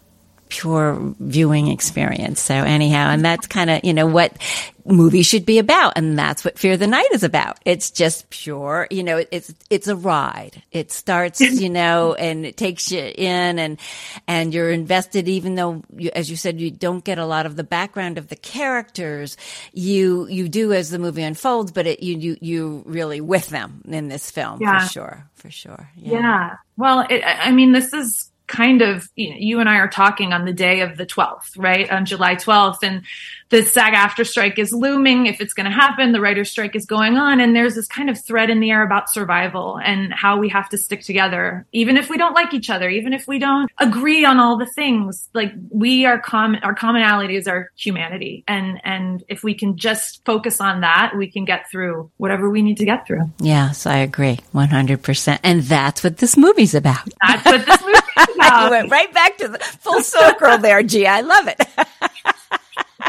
pure 0.50 0.98
viewing 1.20 1.68
experience. 1.68 2.42
So 2.42 2.54
anyhow, 2.54 3.08
and 3.10 3.24
that's 3.24 3.46
kind 3.46 3.70
of, 3.70 3.84
you 3.84 3.94
know, 3.94 4.06
what 4.06 4.36
movies 4.84 5.26
should 5.26 5.46
be 5.46 5.58
about. 5.58 5.94
And 5.96 6.18
that's 6.18 6.44
what 6.44 6.58
Fear 6.58 6.76
the 6.76 6.86
Night 6.86 7.08
is 7.12 7.22
about. 7.22 7.58
It's 7.64 7.90
just 7.90 8.28
pure, 8.30 8.88
you 8.90 9.02
know, 9.02 9.24
it's, 9.30 9.54
it's 9.70 9.88
a 9.88 9.96
ride. 9.96 10.62
It 10.72 10.90
starts, 10.90 11.40
you 11.60 11.70
know, 11.70 12.14
and 12.14 12.44
it 12.44 12.56
takes 12.56 12.90
you 12.90 13.00
in 13.00 13.58
and, 13.58 13.78
and 14.26 14.52
you're 14.52 14.70
invested, 14.70 15.28
even 15.28 15.54
though, 15.54 15.82
you, 15.96 16.10
as 16.14 16.28
you 16.28 16.36
said, 16.36 16.60
you 16.60 16.70
don't 16.70 17.04
get 17.04 17.18
a 17.18 17.26
lot 17.26 17.46
of 17.46 17.56
the 17.56 17.64
background 17.64 18.18
of 18.18 18.28
the 18.28 18.36
characters. 18.36 19.36
You, 19.72 20.26
you 20.26 20.48
do 20.48 20.72
as 20.72 20.90
the 20.90 20.98
movie 20.98 21.22
unfolds, 21.22 21.72
but 21.72 21.86
it, 21.86 22.02
you, 22.02 22.18
you, 22.18 22.36
you 22.40 22.82
really 22.86 23.20
with 23.20 23.48
them 23.48 23.82
in 23.86 24.08
this 24.08 24.30
film 24.30 24.60
yeah. 24.60 24.80
for 24.80 24.92
sure. 24.92 25.26
For 25.34 25.50
sure. 25.50 25.88
Yeah. 25.96 26.12
yeah. 26.12 26.56
Well, 26.76 27.06
it, 27.08 27.22
I 27.24 27.50
mean, 27.52 27.72
this 27.72 27.94
is 27.94 28.29
kind 28.50 28.82
of 28.82 29.08
you, 29.14 29.30
know, 29.30 29.36
you 29.38 29.60
and 29.60 29.68
I 29.68 29.76
are 29.76 29.88
talking 29.88 30.32
on 30.32 30.44
the 30.44 30.52
day 30.52 30.80
of 30.80 30.96
the 30.96 31.06
12th, 31.06 31.56
right? 31.56 31.90
On 31.90 32.04
July 32.04 32.34
12th. 32.34 32.78
And 32.82 33.02
the 33.50 33.64
SAG-AFTRA 33.64 34.26
strike 34.26 34.58
is 34.58 34.72
looming. 34.72 35.26
If 35.26 35.40
it's 35.40 35.54
going 35.54 35.64
to 35.64 35.72
happen, 35.72 36.12
the 36.12 36.20
writer's 36.20 36.50
strike 36.50 36.76
is 36.76 36.86
going 36.86 37.16
on. 37.16 37.40
And 37.40 37.54
there's 37.54 37.74
this 37.74 37.88
kind 37.88 38.10
of 38.10 38.22
thread 38.22 38.50
in 38.50 38.60
the 38.60 38.70
air 38.70 38.82
about 38.82 39.10
survival 39.10 39.78
and 39.82 40.12
how 40.12 40.38
we 40.38 40.48
have 40.50 40.68
to 40.70 40.78
stick 40.78 41.02
together, 41.02 41.66
even 41.72 41.96
if 41.96 42.08
we 42.08 42.16
don't 42.16 42.34
like 42.34 42.54
each 42.54 42.70
other, 42.70 42.88
even 42.88 43.12
if 43.12 43.26
we 43.26 43.38
don't 43.38 43.70
agree 43.78 44.24
on 44.24 44.38
all 44.38 44.56
the 44.56 44.66
things. 44.66 45.28
Like 45.34 45.52
we 45.70 46.04
are 46.04 46.18
common, 46.18 46.62
our 46.62 46.74
commonality 46.74 47.36
is 47.36 47.48
our 47.48 47.70
humanity. 47.76 48.44
And, 48.46 48.80
and 48.84 49.24
if 49.28 49.42
we 49.42 49.54
can 49.54 49.76
just 49.76 50.24
focus 50.24 50.60
on 50.60 50.82
that, 50.82 51.12
we 51.16 51.30
can 51.30 51.44
get 51.44 51.68
through 51.70 52.10
whatever 52.18 52.50
we 52.50 52.62
need 52.62 52.76
to 52.78 52.84
get 52.84 53.06
through. 53.06 53.30
Yes, 53.40 53.86
I 53.86 53.98
agree 53.98 54.38
100%. 54.54 55.38
And 55.42 55.62
that's 55.62 56.04
what 56.04 56.18
this 56.18 56.36
movie's 56.36 56.74
about. 56.74 57.08
That's 57.26 57.44
what 57.44 57.66
this 57.66 57.80
about. 57.80 58.09
you 58.64 58.70
went 58.70 58.90
right 58.90 59.12
back 59.12 59.38
to 59.38 59.48
the 59.48 59.58
full 59.58 60.02
circle 60.02 60.58
there, 60.58 60.82
G. 60.82 61.06
I 61.06 61.20
love 61.20 61.48
it. 61.48 61.60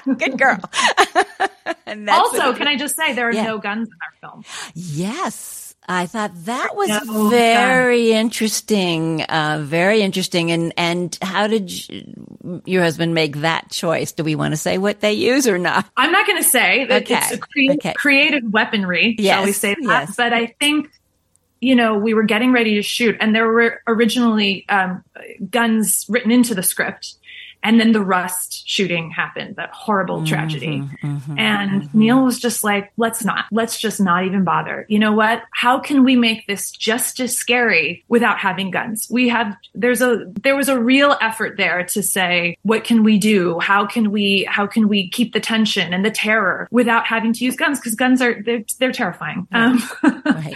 Good 0.17 0.37
girl. 0.37 0.59
also, 2.09 2.53
can 2.53 2.67
I 2.67 2.75
just 2.77 2.95
say 2.95 3.13
there 3.13 3.29
are 3.29 3.33
yeah. 3.33 3.43
no 3.43 3.57
guns 3.57 3.87
in 3.87 3.93
our 4.01 4.31
film? 4.31 4.43
Yes. 4.73 5.75
I 5.87 6.05
thought 6.05 6.31
that 6.45 6.75
was 6.75 6.89
no, 6.89 7.29
very 7.29 8.13
interesting, 8.13 9.23
uh, 9.23 9.61
very 9.63 10.01
interesting. 10.01 10.51
And 10.51 10.73
and 10.77 11.17
how 11.21 11.47
did 11.47 11.89
you, 11.89 12.61
your 12.65 12.83
husband 12.83 13.13
make 13.13 13.37
that 13.37 13.71
choice? 13.71 14.11
Do 14.11 14.23
we 14.23 14.35
want 14.35 14.53
to 14.53 14.57
say 14.57 14.77
what 14.77 15.01
they 15.01 15.13
use 15.13 15.47
or 15.47 15.57
not? 15.57 15.89
I'm 15.97 16.11
not 16.11 16.27
going 16.27 16.37
to 16.37 16.47
say 16.47 16.85
that 16.85 17.01
okay. 17.03 17.17
it's 17.17 17.31
a 17.31 17.37
cre- 17.39 17.73
okay. 17.73 17.93
creative 17.93 18.43
weaponry. 18.43 19.15
Yes. 19.17 19.35
Shall 19.35 19.45
we 19.45 19.51
say 19.51 19.73
that? 19.73 20.07
Yes. 20.07 20.15
But 20.15 20.33
I 20.33 20.55
think 20.59 20.91
you 21.61 21.75
know, 21.75 21.95
we 21.95 22.13
were 22.13 22.23
getting 22.23 22.51
ready 22.51 22.75
to 22.75 22.81
shoot, 22.81 23.15
and 23.19 23.35
there 23.35 23.47
were 23.47 23.81
originally 23.87 24.65
um, 24.67 25.03
guns 25.49 26.05
written 26.09 26.31
into 26.31 26.55
the 26.55 26.63
script 26.63 27.15
and 27.63 27.79
then 27.79 27.91
the 27.91 28.01
Rust 28.01 28.67
shooting 28.67 29.11
happened, 29.11 29.55
that 29.57 29.69
horrible 29.71 30.17
mm-hmm, 30.17 30.25
tragedy. 30.25 30.79
Mm-hmm, 31.03 31.37
and 31.37 31.83
mm-hmm. 31.83 31.99
Neil 31.99 32.23
was 32.23 32.39
just 32.39 32.63
like, 32.63 32.91
let's 32.97 33.23
not, 33.23 33.45
let's 33.51 33.79
just 33.79 34.01
not 34.01 34.25
even 34.25 34.43
bother. 34.43 34.85
You 34.89 34.99
know 34.99 35.13
what? 35.13 35.43
How 35.51 35.79
can 35.79 36.03
we 36.03 36.15
make 36.15 36.47
this 36.47 36.71
just 36.71 37.19
as 37.19 37.37
scary 37.37 38.03
without 38.07 38.39
having 38.39 38.71
guns? 38.71 39.07
We 39.11 39.29
have, 39.29 39.55
there's 39.75 40.01
a, 40.01 40.25
there 40.41 40.55
was 40.55 40.69
a 40.69 40.79
real 40.79 41.17
effort 41.21 41.57
there 41.57 41.83
to 41.85 42.01
say, 42.01 42.57
what 42.63 42.83
can 42.83 43.03
we 43.03 43.19
do? 43.19 43.59
How 43.59 43.85
can 43.85 44.11
we, 44.11 44.47
how 44.49 44.65
can 44.65 44.87
we 44.87 45.09
keep 45.09 45.33
the 45.33 45.39
tension 45.39 45.93
and 45.93 46.03
the 46.03 46.11
terror 46.11 46.67
without 46.71 47.05
having 47.05 47.31
to 47.33 47.45
use 47.45 47.55
guns? 47.55 47.79
Cause 47.79 47.93
guns 47.93 48.21
are, 48.21 48.41
they're, 48.41 48.63
they're 48.79 48.91
terrifying. 48.91 49.47
Right. 49.51 49.61
Um, 49.61 49.89
right. 50.25 50.55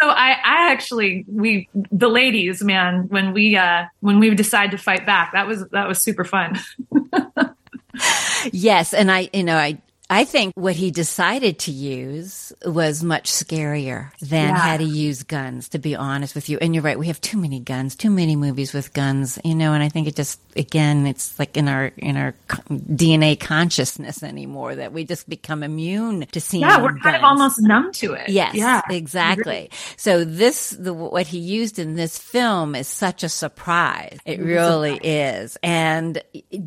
so 0.00 0.08
I, 0.08 0.30
I 0.42 0.72
actually, 0.72 1.26
we, 1.28 1.68
the 1.92 2.08
ladies, 2.08 2.62
man, 2.62 3.08
when 3.08 3.34
we, 3.34 3.56
uh, 3.56 3.84
when 4.00 4.18
we 4.18 4.34
decide 4.34 4.70
to 4.70 4.78
fight 4.78 5.04
back, 5.04 5.32
that 5.32 5.46
was, 5.46 5.66
that 5.68 5.86
was 5.86 6.00
super 6.00 6.24
fun 6.24 6.45
fun. 6.54 7.54
yes. 8.52 8.94
And 8.94 9.10
I, 9.10 9.28
you 9.32 9.44
know, 9.44 9.56
I 9.56 9.80
I 10.08 10.24
think 10.24 10.54
what 10.54 10.76
he 10.76 10.92
decided 10.92 11.58
to 11.60 11.72
use 11.72 12.52
was 12.64 13.02
much 13.02 13.30
scarier 13.30 14.12
than 14.20 14.50
yeah. 14.50 14.56
how 14.56 14.76
to 14.76 14.84
use 14.84 15.24
guns, 15.24 15.68
to 15.70 15.80
be 15.80 15.96
honest 15.96 16.36
with 16.36 16.48
you. 16.48 16.58
And 16.60 16.74
you're 16.74 16.84
right, 16.84 16.98
we 16.98 17.08
have 17.08 17.20
too 17.20 17.36
many 17.36 17.58
guns, 17.58 17.96
too 17.96 18.10
many 18.10 18.36
movies 18.36 18.72
with 18.72 18.92
guns, 18.92 19.36
you 19.42 19.56
know, 19.56 19.72
and 19.72 19.82
I 19.82 19.88
think 19.88 20.06
it 20.06 20.14
just, 20.14 20.40
again, 20.56 21.08
it's 21.08 21.36
like 21.40 21.56
in 21.56 21.66
our, 21.68 21.86
in 21.96 22.16
our 22.16 22.34
DNA 22.70 23.38
consciousness 23.38 24.22
anymore 24.22 24.76
that 24.76 24.92
we 24.92 25.04
just 25.04 25.28
become 25.28 25.64
immune 25.64 26.26
to 26.26 26.40
seeing 26.40 26.62
Yeah, 26.62 26.80
we're 26.80 26.92
guns. 26.92 27.02
kind 27.02 27.16
of 27.16 27.24
almost 27.24 27.60
numb 27.60 27.90
to 27.94 28.12
it. 28.12 28.28
Yes, 28.28 28.54
yeah, 28.54 28.82
exactly. 28.88 29.70
So 29.96 30.24
this, 30.24 30.70
the, 30.70 30.94
what 30.94 31.26
he 31.26 31.38
used 31.38 31.80
in 31.80 31.96
this 31.96 32.16
film 32.16 32.76
is 32.76 32.86
such 32.86 33.24
a 33.24 33.28
surprise. 33.28 34.20
It 34.24 34.38
really 34.38 35.00
is. 35.02 35.58
And 35.64 36.22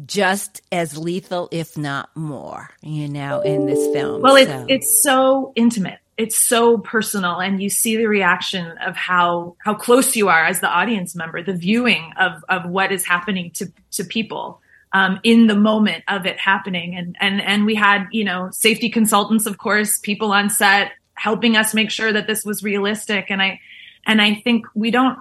just 0.06 0.62
as 0.74 0.98
lethal, 0.98 1.48
if 1.52 1.78
not 1.78 2.10
more, 2.18 2.70
you 2.82 3.08
know 3.08 3.29
now 3.30 3.42
in 3.42 3.66
this 3.66 3.94
film. 3.94 4.22
Well, 4.22 4.36
it's 4.36 4.52
so. 4.52 4.66
it's 4.68 5.04
so 5.04 5.54
intimate. 5.56 6.00
It's 6.18 6.38
so 6.38 6.78
personal, 6.78 7.40
and 7.40 7.62
you 7.62 7.70
see 7.70 7.96
the 7.96 8.08
reaction 8.08 8.78
of 8.80 8.96
how 8.96 9.56
how 9.60 9.74
close 9.76 10.16
you 10.16 10.30
are 10.30 10.46
as 10.46 10.60
the 10.60 10.68
audience 10.68 11.16
member, 11.16 11.42
the 11.44 11.54
viewing 11.54 12.14
of 12.20 12.44
of 12.50 12.70
what 12.70 12.92
is 12.92 13.06
happening 13.06 13.52
to 13.52 13.72
to 13.92 14.04
people. 14.04 14.62
Um, 14.92 15.20
in 15.22 15.46
the 15.46 15.56
moment 15.56 16.04
of 16.08 16.26
it 16.26 16.40
happening. 16.40 16.96
And, 16.96 17.16
and, 17.20 17.40
and 17.40 17.68
we 17.68 17.76
had, 17.76 18.08
you 18.12 18.24
know, 18.24 18.50
safety 18.52 18.90
consultants, 18.90 19.46
of 19.46 19.60
course, 19.60 20.00
people 20.00 20.32
on 20.32 20.50
set 20.50 20.94
helping 21.14 21.56
us 21.56 21.76
make 21.76 21.92
sure 21.92 22.12
that 22.12 22.26
this 22.26 22.44
was 22.44 22.64
realistic. 22.64 23.30
And 23.30 23.40
I, 23.40 23.60
and 24.08 24.20
I 24.20 24.34
think 24.34 24.66
we 24.74 24.90
don't, 24.90 25.20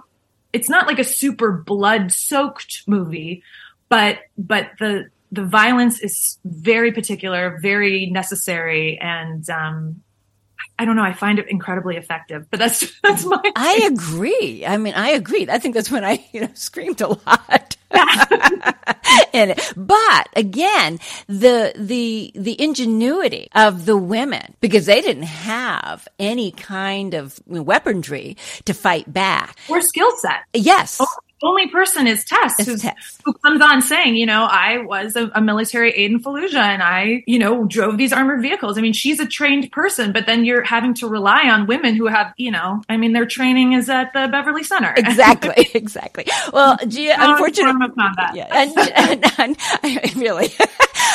it's 0.53 0.69
not 0.69 0.87
like 0.87 0.97
a 0.97 1.03
super 1.03 1.51
blood 1.51 2.11
soaked 2.11 2.81
movie, 2.87 3.43
but, 3.89 4.21
but 4.39 4.71
the, 4.79 5.11
the 5.31 5.45
violence 5.45 5.99
is 5.99 6.39
very 6.43 6.91
particular, 6.91 7.59
very 7.61 8.07
necessary, 8.07 8.97
and 8.99 9.47
um, 9.49 10.01
I 10.77 10.85
don't 10.85 10.95
know. 10.95 11.03
I 11.03 11.13
find 11.13 11.39
it 11.39 11.49
incredibly 11.49 11.97
effective, 11.97 12.49
but 12.49 12.59
that's 12.59 12.99
that's 13.03 13.25
my. 13.25 13.39
I 13.55 13.89
agree. 13.91 14.65
I 14.65 14.77
mean, 14.77 14.93
I 14.93 15.09
agree. 15.09 15.47
I 15.49 15.59
think 15.59 15.75
that's 15.75 15.91
when 15.91 16.05
I 16.05 16.25
you 16.31 16.41
know 16.41 16.49
screamed 16.53 17.01
a 17.01 17.09
lot. 17.09 17.75
it. 17.91 19.73
But 19.75 20.29
again, 20.35 20.99
the 21.27 21.73
the 21.75 22.31
the 22.35 22.61
ingenuity 22.61 23.49
of 23.53 23.85
the 23.85 23.97
women 23.97 24.55
because 24.61 24.85
they 24.85 25.01
didn't 25.01 25.23
have 25.23 26.07
any 26.17 26.51
kind 26.51 27.13
of 27.13 27.39
weaponry 27.45 28.37
to 28.65 28.73
fight 28.73 29.11
back 29.11 29.57
or 29.67 29.81
skill 29.81 30.11
set. 30.17 30.43
Yes. 30.53 30.97
Oh, 31.01 31.07
only 31.41 31.67
person 31.67 32.07
is 32.07 32.25
Tess, 32.25 32.57
who 33.23 33.33
comes 33.33 33.61
on 33.61 33.81
saying, 33.81 34.15
you 34.15 34.25
know, 34.25 34.43
I 34.43 34.79
was 34.79 35.15
a, 35.15 35.31
a, 35.35 35.41
military 35.41 35.91
aide 35.91 36.11
in 36.11 36.21
Fallujah 36.21 36.55
and 36.55 36.83
I, 36.83 37.23
you 37.25 37.39
know, 37.39 37.65
drove 37.65 37.97
these 37.97 38.11
armored 38.11 38.41
vehicles. 38.41 38.77
I 38.77 38.81
mean, 38.81 38.93
she's 38.93 39.19
a 39.19 39.25
trained 39.25 39.71
person, 39.71 40.11
but 40.11 40.25
then 40.25 40.43
you're 40.43 40.63
having 40.63 40.93
to 40.95 41.07
rely 41.07 41.49
on 41.49 41.65
women 41.65 41.95
who 41.95 42.07
have, 42.07 42.33
you 42.37 42.51
know, 42.51 42.83
I 42.89 42.97
mean, 42.97 43.13
their 43.13 43.25
training 43.25 43.73
is 43.73 43.89
at 43.89 44.11
the 44.13 44.27
Beverly 44.29 44.63
Center. 44.63 44.93
Exactly, 44.95 45.69
exactly. 45.73 46.25
Well, 46.51 46.77
Gia, 46.87 47.15
unfortunately, 47.17 47.89
yeah, 48.33 48.47
and, 48.51 49.23
and, 49.39 49.57
and, 49.83 50.15
really, 50.15 50.53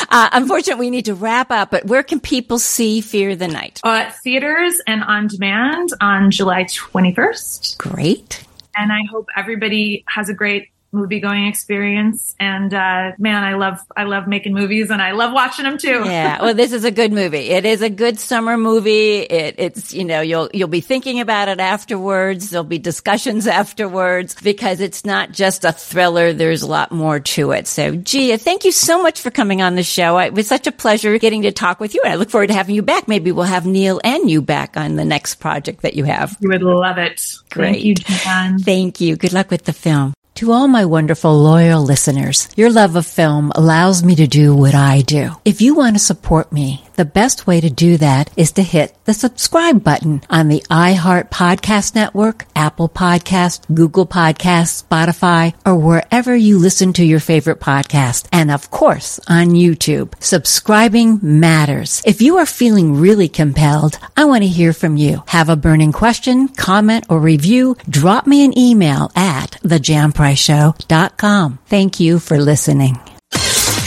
uh, 0.09 0.29
unfortunately, 0.31 0.87
we 0.87 0.89
need 0.89 1.05
to 1.05 1.13
wrap 1.13 1.51
up. 1.51 1.71
But 1.71 1.85
where 1.85 2.03
can 2.03 2.19
people 2.19 2.57
see 2.57 3.01
Fear 3.01 3.35
the 3.35 3.47
Night? 3.47 3.79
Uh, 3.83 4.09
theaters 4.23 4.81
and 4.87 5.03
on 5.03 5.27
demand 5.27 5.89
on 6.01 6.31
July 6.31 6.63
21st. 6.63 7.77
Great 7.77 8.43
and 8.77 8.91
I 8.91 9.03
hope 9.09 9.27
everybody 9.35 10.03
has 10.07 10.29
a 10.29 10.33
great 10.33 10.69
movie 10.95 11.19
going 11.19 11.45
experience. 11.45 12.35
And 12.39 12.73
uh, 12.73 13.11
man, 13.17 13.43
I 13.43 13.55
love 13.55 13.79
I 13.95 14.03
love 14.03 14.27
making 14.27 14.53
movies, 14.53 14.89
and 14.89 15.01
I 15.01 15.11
love 15.11 15.33
watching 15.33 15.65
them 15.65 15.77
too. 15.77 16.03
yeah, 16.05 16.41
well, 16.41 16.53
this 16.53 16.71
is 16.71 16.83
a 16.83 16.91
good 16.91 17.11
movie. 17.11 17.49
It 17.49 17.65
is 17.65 17.81
a 17.81 17.89
good 17.89 18.19
summer 18.19 18.57
movie. 18.57 19.19
It, 19.19 19.55
it's 19.57 19.93
you 19.93 20.05
know 20.05 20.21
you'll 20.21 20.49
you'll 20.53 20.67
be 20.67 20.81
thinking 20.81 21.19
about 21.19 21.49
it 21.49 21.59
afterwards. 21.59 22.49
There'll 22.49 22.63
be 22.63 22.79
discussions 22.79 23.47
afterwards 23.61 24.35
because 24.41 24.79
it's 24.79 25.05
not 25.05 25.31
just 25.31 25.65
a 25.65 25.71
thriller. 25.71 26.33
There's 26.33 26.61
a 26.61 26.67
lot 26.67 26.91
more 26.91 27.19
to 27.19 27.51
it. 27.51 27.67
So, 27.67 27.95
Gia, 27.95 28.37
thank 28.37 28.65
you 28.65 28.71
so 28.71 29.01
much 29.01 29.21
for 29.21 29.31
coming 29.31 29.61
on 29.61 29.75
the 29.75 29.83
show. 29.83 30.17
It 30.17 30.33
was 30.33 30.47
such 30.47 30.67
a 30.67 30.71
pleasure 30.71 31.17
getting 31.19 31.43
to 31.43 31.51
talk 31.51 31.79
with 31.79 31.93
you, 31.93 32.01
and 32.03 32.13
I 32.13 32.15
look 32.15 32.29
forward 32.29 32.47
to 32.47 32.53
having 32.53 32.75
you 32.75 32.81
back. 32.81 33.07
Maybe 33.07 33.31
we'll 33.31 33.45
have 33.45 33.65
Neil 33.65 33.99
and 34.03 34.29
you 34.29 34.41
back 34.41 34.77
on 34.77 34.95
the 34.95 35.05
next 35.05 35.35
project 35.35 35.81
that 35.81 35.95
you 35.95 36.05
have. 36.05 36.37
You 36.39 36.49
would 36.49 36.63
love 36.63 36.97
it. 36.97 37.21
Great. 37.49 37.73
Thank 37.73 37.85
you, 37.85 37.95
Jan. 37.95 38.59
Thank 38.59 39.01
you. 39.01 39.15
Good 39.15 39.33
luck 39.33 39.51
with 39.51 39.65
the 39.65 39.73
film. 39.73 40.13
To 40.39 40.51
all 40.51 40.67
my 40.67 40.83
wonderful 40.83 41.31
loyal 41.33 41.81
listeners, 41.81 42.49
your 42.57 42.69
love 42.69 42.97
of 42.97 43.05
film 43.07 43.53
allows 43.55 44.03
me 44.03 44.15
to 44.17 44.27
do 44.27 44.53
what 44.53 44.75
I 44.75 44.99
do. 44.99 45.29
If 45.45 45.61
you 45.61 45.75
want 45.75 45.95
to 45.95 45.99
support 45.99 46.51
me, 46.51 46.84
the 46.95 47.05
best 47.05 47.47
way 47.47 47.61
to 47.61 47.69
do 47.69 47.97
that 47.97 48.29
is 48.35 48.51
to 48.53 48.63
hit 48.63 48.95
the 49.05 49.13
subscribe 49.13 49.83
button 49.83 50.21
on 50.29 50.47
the 50.47 50.63
iHeart 50.69 51.29
Podcast 51.29 51.95
Network, 51.95 52.45
Apple 52.55 52.89
Podcast, 52.89 53.61
Google 53.73 54.05
Podcast, 54.07 54.83
Spotify, 54.83 55.53
or 55.65 55.75
wherever 55.75 56.35
you 56.35 56.57
listen 56.57 56.93
to 56.93 57.05
your 57.05 57.19
favorite 57.19 57.59
podcast. 57.59 58.27
And 58.31 58.51
of 58.51 58.71
course, 58.71 59.19
on 59.27 59.49
YouTube. 59.49 60.13
Subscribing 60.21 61.19
matters. 61.21 62.01
If 62.05 62.21
you 62.21 62.37
are 62.37 62.45
feeling 62.45 62.99
really 62.99 63.27
compelled, 63.27 63.99
I 64.15 64.25
want 64.25 64.43
to 64.43 64.47
hear 64.47 64.73
from 64.73 64.97
you. 64.97 65.23
Have 65.27 65.49
a 65.49 65.55
burning 65.55 65.91
question, 65.91 66.47
comment, 66.49 67.05
or 67.09 67.19
review? 67.19 67.77
Drop 67.89 68.27
me 68.27 68.43
an 68.45 68.57
email 68.57 69.11
at 69.15 69.51
thejanpriceshow.com. 69.63 71.59
Thank 71.65 71.99
you 71.99 72.19
for 72.19 72.37
listening. 72.37 73.14